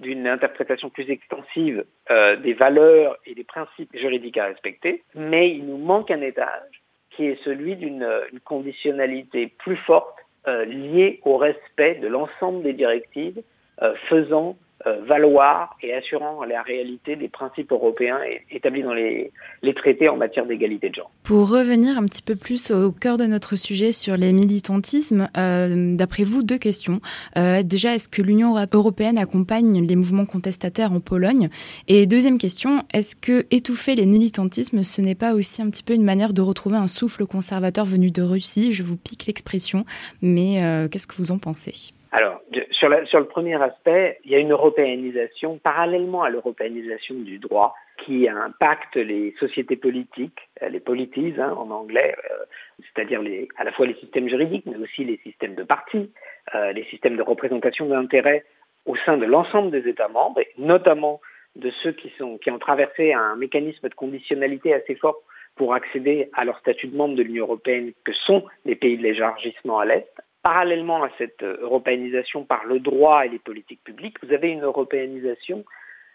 d'une 0.00 0.26
interprétation 0.26 0.90
plus 0.90 1.08
extensive 1.08 1.84
euh, 2.10 2.36
des 2.36 2.52
valeurs 2.52 3.16
et 3.26 3.34
des 3.34 3.44
principes 3.44 3.96
juridiques 3.96 4.38
à 4.38 4.46
respecter, 4.46 5.02
mais 5.14 5.50
il 5.50 5.66
nous 5.66 5.78
manque 5.78 6.10
un 6.10 6.20
étage 6.20 6.82
qui 7.10 7.26
est 7.26 7.38
celui 7.44 7.76
d'une 7.76 8.06
conditionnalité 8.44 9.52
plus 9.58 9.76
forte 9.76 10.18
euh, 10.48 10.64
liée 10.64 11.20
au 11.24 11.36
respect 11.36 11.96
de 11.96 12.08
l'ensemble 12.08 12.62
des 12.62 12.72
directives 12.72 13.40
euh, 13.82 13.94
faisant 14.08 14.56
euh, 14.56 14.71
valoir 15.06 15.76
et 15.82 15.94
assurant 15.94 16.44
la 16.44 16.62
réalité 16.62 17.16
des 17.16 17.28
principes 17.28 17.72
européens 17.72 18.18
établis 18.50 18.82
dans 18.82 18.94
les, 18.94 19.32
traités 19.74 20.08
en 20.08 20.16
matière 20.16 20.46
d'égalité 20.46 20.90
de 20.90 20.94
genre. 20.96 21.10
Pour 21.22 21.48
revenir 21.48 21.98
un 21.98 22.04
petit 22.04 22.22
peu 22.22 22.36
plus 22.36 22.70
au 22.70 22.92
cœur 22.92 23.16
de 23.16 23.24
notre 23.24 23.56
sujet 23.56 23.92
sur 23.92 24.16
les 24.16 24.32
militantismes, 24.32 25.28
euh, 25.36 25.96
d'après 25.96 26.24
vous, 26.24 26.42
deux 26.42 26.58
questions. 26.58 27.00
Euh, 27.36 27.62
déjà, 27.62 27.94
est-ce 27.94 28.08
que 28.08 28.22
l'Union 28.22 28.54
européenne 28.72 29.18
accompagne 29.18 29.84
les 29.86 29.96
mouvements 29.96 30.26
contestataires 30.26 30.92
en 30.92 31.00
Pologne? 31.00 31.48
Et 31.88 32.06
deuxième 32.06 32.38
question, 32.38 32.82
est-ce 32.92 33.16
que 33.16 33.46
étouffer 33.50 33.94
les 33.94 34.06
militantismes, 34.06 34.82
ce 34.82 35.00
n'est 35.00 35.14
pas 35.14 35.34
aussi 35.34 35.62
un 35.62 35.70
petit 35.70 35.82
peu 35.82 35.94
une 35.94 36.04
manière 36.04 36.32
de 36.32 36.42
retrouver 36.42 36.76
un 36.76 36.86
souffle 36.86 37.26
conservateur 37.26 37.84
venu 37.84 38.10
de 38.10 38.22
Russie? 38.22 38.72
Je 38.72 38.82
vous 38.82 38.96
pique 38.96 39.26
l'expression, 39.26 39.84
mais 40.20 40.58
qu'est-ce 40.90 41.06
que 41.06 41.16
vous 41.16 41.32
en 41.32 41.38
pensez? 41.38 41.92
Alors, 42.14 42.42
sur, 42.72 42.90
sur, 43.06 43.20
le 43.20 43.24
premier 43.26 43.60
aspect, 43.62 44.18
il 44.24 44.32
y 44.32 44.34
a 44.34 44.38
une 44.38 44.52
européanisation, 44.52 45.56
parallèlement 45.56 46.22
à 46.22 46.28
l'européanisation 46.28 47.14
du 47.14 47.38
droit, 47.38 47.74
qui 48.04 48.28
impacte 48.28 48.96
les 48.96 49.34
sociétés 49.40 49.76
politiques, 49.76 50.38
euh, 50.62 50.68
les 50.68 50.80
polities 50.80 51.32
hein, 51.38 51.54
en 51.56 51.70
anglais, 51.70 52.14
euh, 52.30 52.44
c'est-à-dire 52.78 53.22
à 53.56 53.64
la 53.64 53.72
fois 53.72 53.86
les 53.86 53.94
systèmes 53.94 54.28
juridiques, 54.28 54.66
mais 54.66 54.76
aussi 54.76 55.04
les 55.04 55.18
systèmes 55.22 55.54
de 55.54 55.62
partis, 55.62 56.12
euh, 56.54 56.72
les 56.72 56.84
systèmes 56.84 57.16
de 57.16 57.22
représentation 57.22 57.86
d'intérêts 57.86 58.44
au 58.84 58.94
sein 59.06 59.16
de 59.16 59.24
l'ensemble 59.24 59.70
des 59.70 59.88
États 59.88 60.08
membres, 60.08 60.40
et 60.40 60.48
notamment 60.58 61.22
de 61.56 61.70
ceux 61.82 61.92
qui, 61.92 62.12
sont, 62.18 62.36
qui 62.36 62.50
ont 62.50 62.58
traversé 62.58 63.14
un 63.14 63.36
mécanisme 63.36 63.88
de 63.88 63.94
conditionnalité 63.94 64.74
assez 64.74 64.96
fort 64.96 65.22
pour 65.56 65.72
accéder 65.72 66.28
à 66.34 66.44
leur 66.44 66.58
statut 66.58 66.88
de 66.88 66.96
membre 66.96 67.14
de 67.14 67.22
l'Union 67.22 67.44
européenne, 67.44 67.92
que 68.04 68.12
sont 68.12 68.44
les 68.66 68.74
pays 68.74 68.98
de 68.98 69.02
l'élargissement 69.02 69.78
à 69.78 69.86
l'Est, 69.86 70.21
parallèlement 70.42 71.02
à 71.02 71.10
cette 71.18 71.42
euh, 71.42 71.58
européanisation 71.60 72.44
par 72.44 72.64
le 72.64 72.80
droit 72.80 73.24
et 73.24 73.28
les 73.28 73.38
politiques 73.38 73.82
publiques, 73.84 74.16
vous 74.22 74.32
avez 74.32 74.48
une 74.48 74.62
européanisation 74.62 75.64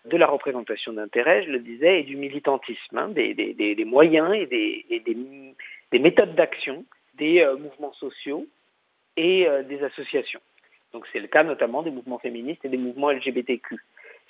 de 0.05 0.17
la 0.17 0.27
représentation 0.27 0.93
d'intérêt, 0.93 1.43
je 1.43 1.51
le 1.51 1.59
disais, 1.59 2.01
et 2.01 2.03
du 2.03 2.15
militantisme, 2.15 2.97
hein, 2.97 3.09
des, 3.09 3.85
moyens 3.85 4.33
et 4.33 4.45
des, 4.45 4.85
des 5.91 5.99
méthodes 5.99 6.35
d'action 6.35 6.85
des 7.17 7.41
euh, 7.41 7.57
mouvements 7.57 7.93
sociaux 7.93 8.45
et 9.15 9.47
euh, 9.47 9.63
des 9.63 9.83
associations. 9.83 10.41
Donc 10.93 11.05
c'est 11.11 11.19
le 11.19 11.27
cas 11.27 11.43
notamment 11.43 11.83
des 11.83 11.91
mouvements 11.91 12.19
féministes 12.19 12.63
et 12.63 12.69
des 12.69 12.77
mouvements 12.77 13.11
LGBTQ. 13.11 13.77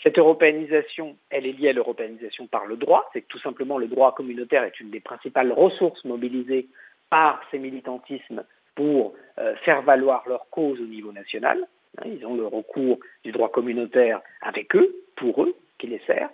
Cette 0.03 0.17
européanisation, 0.17 1.17
elle 1.29 1.45
est 1.45 1.53
liée 1.53 1.69
à 1.69 1.73
l'européanisation 1.73 2.47
par 2.47 2.65
le 2.65 2.77
droit, 2.77 3.09
c'est 3.13 3.21
que 3.21 3.27
tout 3.27 3.39
simplement 3.39 3.77
le 3.77 3.87
droit 3.87 4.13
communautaire 4.15 4.63
est 4.63 4.79
une 4.79 4.89
des 4.89 4.99
principales 4.99 5.51
ressources 5.51 6.03
mobilisées 6.05 6.67
par 7.09 7.41
ces 7.51 7.59
militantismes 7.59 8.43
pour 8.77 9.15
euh, 9.39 9.55
faire 9.65 9.81
valoir 9.81 10.23
leur 10.27 10.49
cause 10.51 10.79
au 10.79 10.85
niveau 10.85 11.11
national. 11.11 11.67
Hein, 11.97 12.03
ils 12.05 12.25
ont 12.25 12.35
le 12.35 12.45
recours 12.45 12.99
du 13.23 13.31
droit 13.31 13.49
communautaire 13.49 14.21
avec 14.41 14.75
eux, 14.75 14.95
pour 15.15 15.43
eux, 15.43 15.55
qui 15.79 15.87
les 15.87 16.01
sert. 16.05 16.29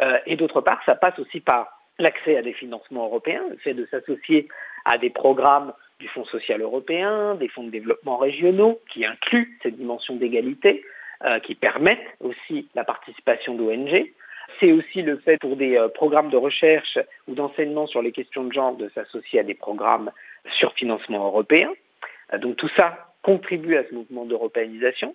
Euh, 0.00 0.18
et 0.24 0.36
d'autre 0.36 0.60
part, 0.60 0.80
ça 0.86 0.94
passe 0.94 1.18
aussi 1.18 1.40
par 1.40 1.80
l'accès 1.98 2.36
à 2.36 2.42
des 2.42 2.52
financements 2.52 3.06
européens, 3.06 3.42
le 3.50 3.56
fait 3.56 3.74
de 3.74 3.86
s'associer 3.86 4.48
à 4.84 4.98
des 4.98 5.10
programmes 5.10 5.72
du 5.98 6.08
Fonds 6.08 6.24
social 6.26 6.60
européen, 6.60 7.34
des 7.34 7.48
fonds 7.48 7.64
de 7.64 7.70
développement 7.70 8.18
régionaux, 8.18 8.80
qui 8.92 9.04
incluent 9.04 9.58
cette 9.62 9.76
dimension 9.76 10.14
d'égalité, 10.14 10.84
euh, 11.24 11.40
qui 11.40 11.56
permettent 11.56 12.06
aussi 12.20 12.68
la 12.74 12.84
participation 12.84 13.54
d'ONG. 13.54 14.12
C'est 14.60 14.72
aussi 14.72 15.02
le 15.02 15.18
fait 15.18 15.38
pour 15.38 15.56
des 15.56 15.78
programmes 15.94 16.30
de 16.30 16.36
recherche 16.36 16.98
ou 17.28 17.34
d'enseignement 17.34 17.86
sur 17.86 18.02
les 18.02 18.12
questions 18.12 18.44
de 18.44 18.52
genre 18.52 18.76
de 18.76 18.88
s'associer 18.94 19.40
à 19.40 19.42
des 19.42 19.54
programmes 19.54 20.10
sur 20.58 20.72
financement 20.74 21.26
européen. 21.26 21.70
Euh, 22.32 22.38
donc 22.38 22.56
tout 22.56 22.70
ça 22.76 23.12
contribue 23.22 23.76
à 23.76 23.84
ce 23.88 23.94
mouvement 23.94 24.24
d'européanisation. 24.24 25.14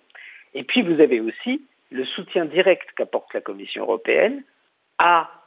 Et 0.54 0.64
puis 0.64 0.82
vous 0.82 1.00
avez 1.00 1.20
aussi 1.20 1.62
le 1.90 2.04
soutien 2.04 2.44
direct 2.44 2.88
qu'apporte 2.96 3.32
la 3.34 3.40
Commission 3.40 3.84
européenne 3.84 4.42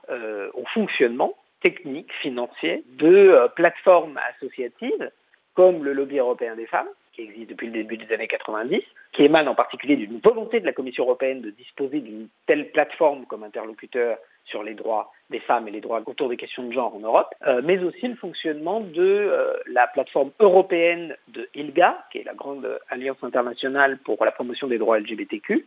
euh, 0.10 0.50
au 0.54 0.66
fonctionnement 0.74 1.34
technique, 1.62 2.12
financier 2.22 2.84
de 2.98 3.08
euh, 3.08 3.48
plateformes 3.48 4.20
associatives 4.36 5.12
comme 5.54 5.84
le 5.84 5.94
lobby 5.94 6.18
européen 6.18 6.56
des 6.56 6.66
femmes, 6.66 6.90
qui 7.14 7.22
existe 7.22 7.50
depuis 7.50 7.68
le 7.68 7.74
début 7.74 7.98
des 7.98 8.14
années 8.14 8.28
90, 8.28 8.82
qui 9.14 9.24
émane 9.24 9.48
en 9.48 9.56
particulier 9.56 9.96
d'une 9.96 10.20
volonté 10.20 10.60
de 10.60 10.66
la 10.66 10.74
Commission 10.74 11.04
européenne 11.04 11.42
de 11.42 11.52
disposer 11.52 12.00
d'une 12.00 12.28
telle 12.48 12.72
plateforme 12.72 13.26
comme 13.26 13.44
interlocuteur 13.44 14.18
sur 14.46 14.64
les 14.64 14.74
droits 14.74 15.12
des 15.30 15.40
femmes 15.40 15.68
et 15.68 15.72
les 15.72 15.82
droits 15.82 16.02
autour 16.06 16.30
des 16.30 16.38
questions 16.38 16.64
de 16.64 16.74
genre 16.74 16.96
en 16.96 17.00
Europe, 17.00 17.34
euh, 17.48 17.62
mais 17.64 17.80
aussi 17.80 18.08
le 18.08 18.16
fonctionnement 18.16 18.82
de 18.82 19.02
euh, 19.02 19.54
la 19.68 19.88
plateforme 19.88 20.32
européenne 20.40 21.16
de 21.30 21.48
ILGA, 21.56 22.06
qui 22.12 22.20
est 22.20 22.24
la 22.24 22.34
grande 22.34 22.80
alliance 22.90 23.24
internationale 23.24 23.98
pour 24.00 24.24
la 24.26 24.32
promotion 24.32 24.68
des 24.68 24.78
droits 24.78 25.00
LGBTQ, 25.00 25.66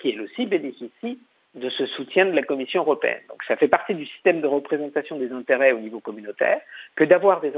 qui 0.00 0.10
elle 0.10 0.20
aussi 0.20 0.46
bénéficie 0.46 1.18
de 1.54 1.70
ce 1.70 1.86
soutien 1.86 2.26
de 2.26 2.32
la 2.32 2.42
Commission 2.42 2.82
européenne. 2.82 3.22
Donc 3.28 3.42
ça 3.44 3.56
fait 3.56 3.68
partie 3.68 3.94
du 3.94 4.06
système 4.06 4.40
de 4.40 4.46
représentation 4.46 5.18
des 5.18 5.32
intérêts 5.32 5.72
au 5.72 5.78
niveau 5.78 6.00
communautaire 6.00 6.60
que 6.94 7.04
d'avoir 7.04 7.40
des, 7.40 7.52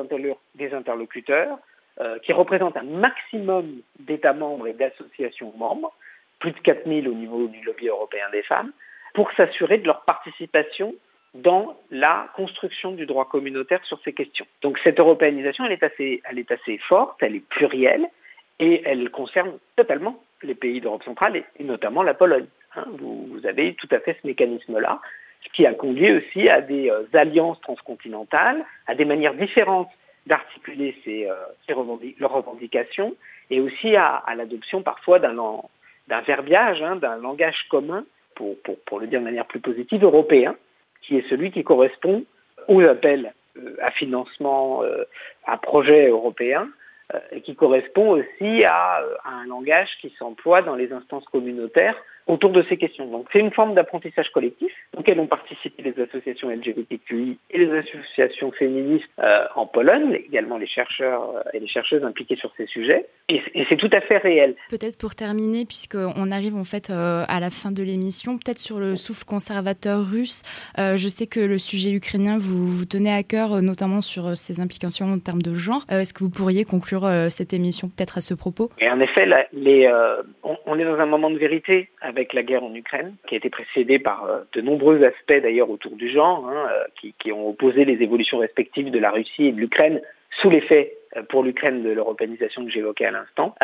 des, 0.55 0.75
interlocuteurs 0.75 1.59
euh, 2.01 2.19
qui 2.21 2.33
représentent 2.33 2.77
un 2.77 2.85
maximum 2.85 3.81
d'États 3.99 4.33
membres 4.33 4.67
et 4.69 4.73
d'associations 4.73 5.53
membres, 5.57 5.93
plus 6.39 6.53
de 6.53 6.59
4000 6.61 7.09
au 7.09 7.15
niveau 7.15 7.49
du 7.49 7.63
lobby 7.63 7.89
européen 7.89 8.27
des 8.33 8.43
femmes, 8.43 8.73
pour 9.15 9.31
s'assurer 9.33 9.79
de 9.79 9.87
leur 9.87 10.03
participation 10.03 10.95
dans 11.35 11.77
la 11.91 12.29
construction 12.35 12.93
du 12.93 13.07
droit 13.07 13.29
communautaire 13.29 13.85
sur 13.85 14.01
ces 14.05 14.13
questions. 14.13 14.47
Donc 14.63 14.79
cette 14.83 14.99
européanisation, 14.99 15.65
elle 15.65 15.73
est 15.73 15.83
assez, 15.83 16.23
elle 16.29 16.39
est 16.39 16.51
assez 16.51 16.79
forte, 16.79 17.23
elle 17.23 17.37
est 17.37 17.49
plurielle 17.49 18.07
et 18.59 18.83
elle 18.85 19.11
concerne 19.11 19.59
totalement 19.77 20.23
les 20.43 20.55
pays 20.55 20.81
d'Europe 20.81 21.05
centrale 21.05 21.37
et, 21.59 21.65
notamment 21.65 22.03
la 22.03 22.15
Pologne. 22.15 22.47
Hein. 22.77 22.85
vous, 22.99 23.27
vous, 23.31 23.47
avez 23.47 23.75
tout 23.75 23.89
à 23.91 24.01
fait 24.01 24.17
ce 24.21 24.27
mécanisme-là, 24.27 25.01
ce 25.45 25.53
qui 25.53 25.67
a 25.67 25.75
conduit 25.75 26.13
aussi 26.13 26.49
à 26.49 26.61
des 26.61 26.91
euh, 26.91 27.05
alliances 27.15 27.61
transcontinentales, 27.61 28.65
à 28.87 28.95
des 28.95 29.05
manières 29.05 29.35
différentes 29.35 29.91
d'articuler 30.31 30.97
ces, 31.05 31.29
euh, 31.29 31.35
ces 31.67 31.75
leurs 32.19 32.33
revendications 32.33 33.15
et 33.51 33.61
aussi 33.61 33.97
à, 33.97 34.23
l'adoption 34.37 34.81
parfois 34.83 35.19
d'un 35.19 36.21
verbiage, 36.23 36.81
hein, 36.83 36.97
d'un 36.97 37.17
langage 37.17 37.67
commun 37.69 38.05
pour, 38.37 38.57
pour, 38.63 38.79
pour, 38.87 39.01
le 39.01 39.09
dire 39.09 39.19
de 39.19 39.25
manière 39.25 39.47
plus 39.47 39.61
positive, 39.61 40.05
européen, 40.05 40.55
qui 41.03 41.17
est 41.17 41.29
celui 41.29 41.51
qui 41.51 41.65
correspond 41.65 42.25
aux 42.69 42.83
appels 42.83 43.35
euh, 43.57 43.77
à 43.83 43.91
financement 43.91 44.85
euh, 44.85 45.05
à 45.47 45.57
projets 45.57 46.09
européens 46.09 46.69
et 47.33 47.41
qui 47.41 47.55
correspond 47.55 48.11
aussi 48.11 48.65
à, 48.65 49.03
à 49.25 49.31
un 49.43 49.47
langage 49.47 49.89
qui 50.01 50.13
s'emploie 50.19 50.63
dans 50.63 50.77
les 50.77 50.93
instances 50.93 51.25
communautaires 51.27 51.97
autour 52.31 52.51
de 52.51 52.65
ces 52.69 52.77
questions. 52.77 53.07
Donc 53.07 53.27
c'est 53.33 53.41
une 53.41 53.53
forme 53.53 53.75
d'apprentissage 53.75 54.31
collectif 54.31 54.73
auquel 54.97 55.19
ont 55.21 55.27
participé 55.27 55.83
les 55.83 56.03
associations 56.03 56.49
LGBTQI 56.51 57.39
et 57.51 57.59
les 57.59 57.79
associations 57.79 58.53
féministes 58.53 59.09
euh, 59.19 59.45
en 59.57 59.67
Pologne, 59.67 60.19
également 60.27 60.57
les 60.57 60.67
chercheurs 60.67 61.37
euh, 61.37 61.43
et 61.53 61.61
les 61.61 61.69
chercheuses 61.69 62.05
impliqués 62.05 62.37
sur 62.37 62.53
ces 62.57 62.67
sujets. 62.67 63.09
Et, 63.29 63.41
c'est 63.69 63.77
tout 63.77 63.91
à 63.93 64.01
fait 64.01 64.19
réel. 64.19 64.55
Peut-être 64.69 64.99
pour 64.99 65.15
terminer, 65.15 65.65
puisqu'on 65.65 66.31
arrive 66.31 66.57
en 66.57 66.65
fait 66.65 66.91
euh, 66.91 67.25
à 67.29 67.41
la 67.41 67.51
fin 67.51 67.71
de 67.71 67.83
l'émission, 67.83 68.39
peut-être 68.39 68.59
sur 68.59 68.81
le 68.81 68.97
souffle 68.97 69.25
conservateur 69.25 70.05
russe. 70.05 70.43
je 70.77 71.09
sais 71.09 71.27
que 71.27 71.41
le 71.41 71.59
sujet 71.59 71.93
ukrainien 71.93 72.37
vous, 72.39 72.85
tenez 72.85 73.13
à 73.13 73.23
cœur, 73.23 73.63
notamment 73.63 74.01
sur 74.01 74.37
ses 74.37 74.61
implications 74.61 75.07
en 75.13 75.19
termes 75.19 75.43
de 75.43 75.55
genre. 75.55 75.85
Est-ce 75.89 76.15
que 76.15 76.25
vous 76.25 76.31
pourriez 76.31 76.65
conclure 76.65 77.00
cette 77.31 77.53
émission 77.53 77.89
peut-être 77.89 78.19
à 78.19 78.21
ce 78.21 78.35
propos 78.35 78.71
Et 78.79 78.89
en 78.91 79.01
effet, 79.01 79.27
les, 79.53 79.89
on, 80.43 80.79
est 80.79 80.85
dans 80.85 80.99
un 80.99 81.07
moment 81.07 81.31
de 81.31 81.39
vérité 81.39 81.89
avec 82.01 82.33
la 82.33 82.43
guerre 82.43 82.65
en 82.65 82.75
Ukraine, 82.75 83.15
qui 83.27 83.35
a 83.35 83.39
été 83.39 83.51
précédée 83.51 83.99
par 83.99 84.25
euh, 84.25 84.41
de 84.53 84.61
nombreux 84.61 85.03
aspects 85.03 85.43
d'ailleurs 85.43 85.71
autour 85.71 85.97
du 85.97 86.11
genre, 86.11 86.49
hein, 86.49 86.69
euh, 86.73 86.85
qui, 87.19 87.33
ont 87.33 87.49
opposé 87.49 87.85
les 87.85 88.03
évolutions 88.03 88.39
respectives 88.39 88.91
de 88.91 88.99
la 88.99 89.11
Russie 89.11 89.47
et 89.47 89.53
de 89.53 89.61
l'Ukraine 89.61 90.01
sous 90.41 90.51
l'effet 90.51 90.95
pour 91.29 91.43
l'Ukraine 91.43 91.83
de 91.83 91.91
l'européanisation 91.91 92.65
que 92.65 92.71
j'évoquais 92.71 93.05
à 93.05 93.11
l'instant. 93.11 93.55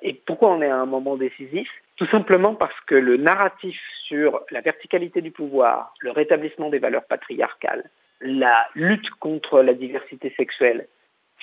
et 0.00 0.14
pourquoi 0.26 0.52
on 0.52 0.62
est 0.62 0.68
à 0.68 0.76
un 0.76 0.86
moment 0.86 1.16
décisif? 1.16 1.68
Tout 1.96 2.06
simplement 2.06 2.54
parce 2.54 2.78
que 2.86 2.94
le 2.94 3.18
narratif 3.18 3.76
sur 4.08 4.40
la 4.50 4.62
verticalité 4.62 5.20
du 5.20 5.30
pouvoir, 5.30 5.92
le 6.00 6.10
rétablissement 6.10 6.70
des 6.70 6.78
valeurs 6.78 7.04
patriarcales, 7.04 7.90
la 8.22 8.56
lutte 8.74 9.08
contre 9.20 9.60
la 9.60 9.74
diversité 9.74 10.32
sexuelle 10.36 10.86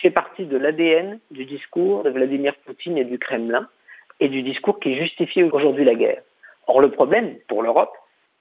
fait 0.02 0.10
partie 0.10 0.46
de 0.46 0.58
l'ADN 0.58 1.20
du 1.30 1.46
discours 1.46 2.04
de 2.04 2.10
Vladimir 2.10 2.56
Poutine 2.66 2.98
et 2.98 3.06
du 3.06 3.20
Kremlin 3.20 3.68
et 4.20 4.30
du 4.30 4.42
discours 4.42 4.80
qui 4.80 4.98
justifie 4.98 5.44
aujourd'hui 5.44 5.86
la 5.86 5.96
guerre. 5.96 6.22
Or, 6.68 6.82
le 6.82 6.90
problème 6.90 7.36
pour 7.48 7.64
l'Europe, 7.64 7.94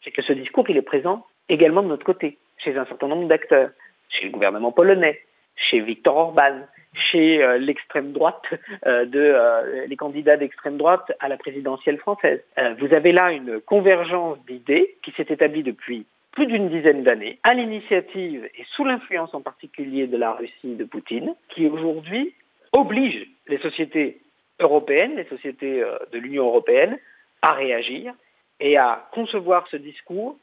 c'est 0.02 0.10
que 0.10 0.22
ce 0.22 0.32
discours, 0.32 0.68
il 0.68 0.76
est 0.76 0.82
présent 0.82 1.26
également 1.48 1.82
de 1.82 1.88
notre 1.88 2.04
côté, 2.04 2.38
chez 2.58 2.76
un 2.76 2.86
certain 2.86 3.08
nombre 3.08 3.28
d'acteurs, 3.28 3.70
chez 4.08 4.26
le 4.26 4.30
gouvernement 4.30 4.72
polonais, 4.72 5.20
chez 5.56 5.80
Viktor 5.80 6.16
Orban, 6.16 6.60
chez 6.94 7.42
euh, 7.42 7.58
l'extrême 7.58 8.12
droite, 8.12 8.42
euh, 8.86 9.04
de, 9.04 9.20
euh, 9.20 9.86
les 9.86 9.96
candidats 9.96 10.36
d'extrême 10.36 10.76
droite 10.76 11.12
à 11.20 11.28
la 11.28 11.36
présidentielle 11.36 11.98
française. 11.98 12.40
vous 12.78 12.94
avez 12.94 13.12
là 13.12 13.32
une 13.32 13.60
convergence 13.60 14.38
d'idées 14.46 14.96
qui 15.02 15.12
s'est 15.12 15.26
établie 15.28 15.62
depuis 15.62 16.06
plus 16.32 16.46
d'une 16.46 16.68
dizaine 16.68 17.02
d'années, 17.02 17.38
à 17.42 17.54
l'initiative 17.54 18.48
et 18.54 18.64
sous 18.74 18.84
l'influence 18.84 19.34
en 19.34 19.40
particulier 19.40 20.06
de 20.06 20.16
la 20.16 20.32
Russie 20.32 20.76
de 20.76 20.84
Poutine, 20.84 21.34
qui 21.48 21.66
aujourd'hui 21.66 22.34
oblige 22.72 23.26
les 23.48 23.58
sociétés 23.58 24.20
européennes, 24.60 25.16
les 25.16 25.24
sociétés 25.24 25.82
de 26.12 26.18
l'Union 26.18 26.46
européenne, 26.46 26.98
à 27.42 27.52
réagir 27.52 28.14
et 28.60 28.76
à 28.76 29.08
concevoir 29.12 29.66
ce 29.68 29.76
discours 29.76 30.36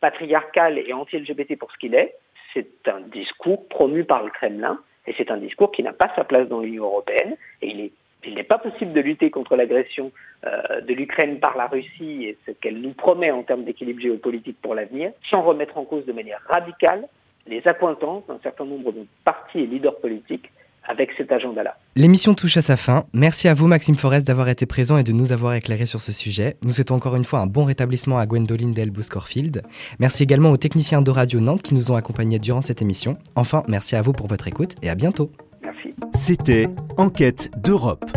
patriarcal 0.00 0.78
et 0.78 0.92
anti-LGBT 0.92 1.58
pour 1.58 1.70
ce 1.70 1.78
qu'il 1.78 1.94
est. 1.94 2.14
C'est 2.54 2.88
un 2.88 3.00
discours 3.00 3.68
promu 3.68 4.04
par 4.04 4.24
le 4.24 4.30
Kremlin 4.30 4.80
et 5.06 5.14
c'est 5.16 5.30
un 5.30 5.36
discours 5.36 5.70
qui 5.70 5.82
n'a 5.82 5.92
pas 5.92 6.10
sa 6.16 6.24
place 6.24 6.48
dans 6.48 6.60
l'Union 6.60 6.84
européenne 6.84 7.36
et 7.62 7.68
il 7.68 7.80
est 7.80 7.92
il 8.24 8.34
n'est 8.34 8.42
pas 8.42 8.58
possible 8.58 8.92
de 8.92 9.00
lutter 9.00 9.30
contre 9.30 9.56
l'agression 9.56 10.12
euh, 10.46 10.80
de 10.80 10.94
l'Ukraine 10.94 11.38
par 11.38 11.56
la 11.56 11.66
Russie 11.66 12.24
et 12.24 12.38
ce 12.46 12.52
qu'elle 12.52 12.80
nous 12.80 12.92
promet 12.92 13.30
en 13.30 13.42
termes 13.42 13.64
d'équilibre 13.64 14.00
géopolitique 14.00 14.56
pour 14.60 14.74
l'avenir, 14.74 15.12
sans 15.30 15.42
remettre 15.42 15.78
en 15.78 15.84
cause 15.84 16.04
de 16.06 16.12
manière 16.12 16.40
radicale 16.48 17.06
les 17.46 17.66
accointances 17.66 18.26
d'un 18.26 18.38
certain 18.42 18.64
nombre 18.64 18.92
de 18.92 19.06
partis 19.24 19.60
et 19.60 19.66
leaders 19.66 19.96
politiques 19.96 20.50
avec 20.84 21.10
cet 21.16 21.30
agenda-là. 21.30 21.76
L'émission 21.94 22.34
touche 22.34 22.56
à 22.56 22.62
sa 22.62 22.76
fin. 22.76 23.04
Merci 23.12 23.48
à 23.48 23.54
vous, 23.54 23.66
Maxime 23.66 23.96
Forest, 23.96 24.26
d'avoir 24.26 24.48
été 24.48 24.66
présent 24.66 24.96
et 24.96 25.02
de 25.02 25.12
nous 25.12 25.32
avoir 25.32 25.54
éclairé 25.54 25.86
sur 25.86 26.00
ce 26.00 26.12
sujet. 26.12 26.56
Nous 26.62 26.72
souhaitons 26.72 26.96
encore 26.96 27.16
une 27.16 27.24
fois 27.24 27.40
un 27.40 27.46
bon 27.46 27.64
rétablissement 27.64 28.18
à 28.18 28.26
Gwendoline 28.26 28.72
Delbous-Corfield. 28.72 29.62
Merci 29.98 30.22
également 30.22 30.50
aux 30.50 30.56
techniciens 30.56 31.02
de 31.02 31.10
Radio 31.10 31.40
Nantes 31.40 31.62
qui 31.62 31.74
nous 31.74 31.92
ont 31.92 31.96
accompagnés 31.96 32.38
durant 32.38 32.60
cette 32.60 32.82
émission. 32.82 33.16
Enfin, 33.36 33.62
merci 33.68 33.94
à 33.94 34.02
vous 34.02 34.12
pour 34.12 34.26
votre 34.26 34.48
écoute 34.48 34.74
et 34.82 34.90
à 34.90 34.94
bientôt. 34.94 35.30
C'était 36.12 36.68
Enquête 36.96 37.50
d'Europe. 37.56 38.10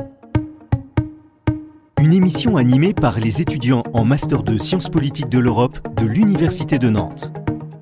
Une 2.01 2.13
émission 2.13 2.57
animée 2.57 2.93
par 2.93 3.19
les 3.19 3.41
étudiants 3.41 3.83
en 3.93 4.03
Master 4.03 4.43
de 4.43 4.57
Sciences 4.57 4.89
politiques 4.89 5.29
de 5.29 5.39
l'Europe 5.39 5.79
de 5.95 6.05
l'Université 6.05 6.79
de 6.79 6.89
Nantes. 6.89 7.31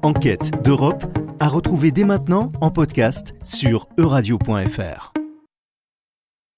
Enquête 0.04 0.64
d'Europe 0.64 1.06
à 1.40 1.48
retrouver 1.48 1.92
dès 1.92 2.06
maintenant 2.06 2.52
en 2.62 2.70
podcast 2.70 3.34
sur 3.42 3.88
euradio.fr. 3.98 5.14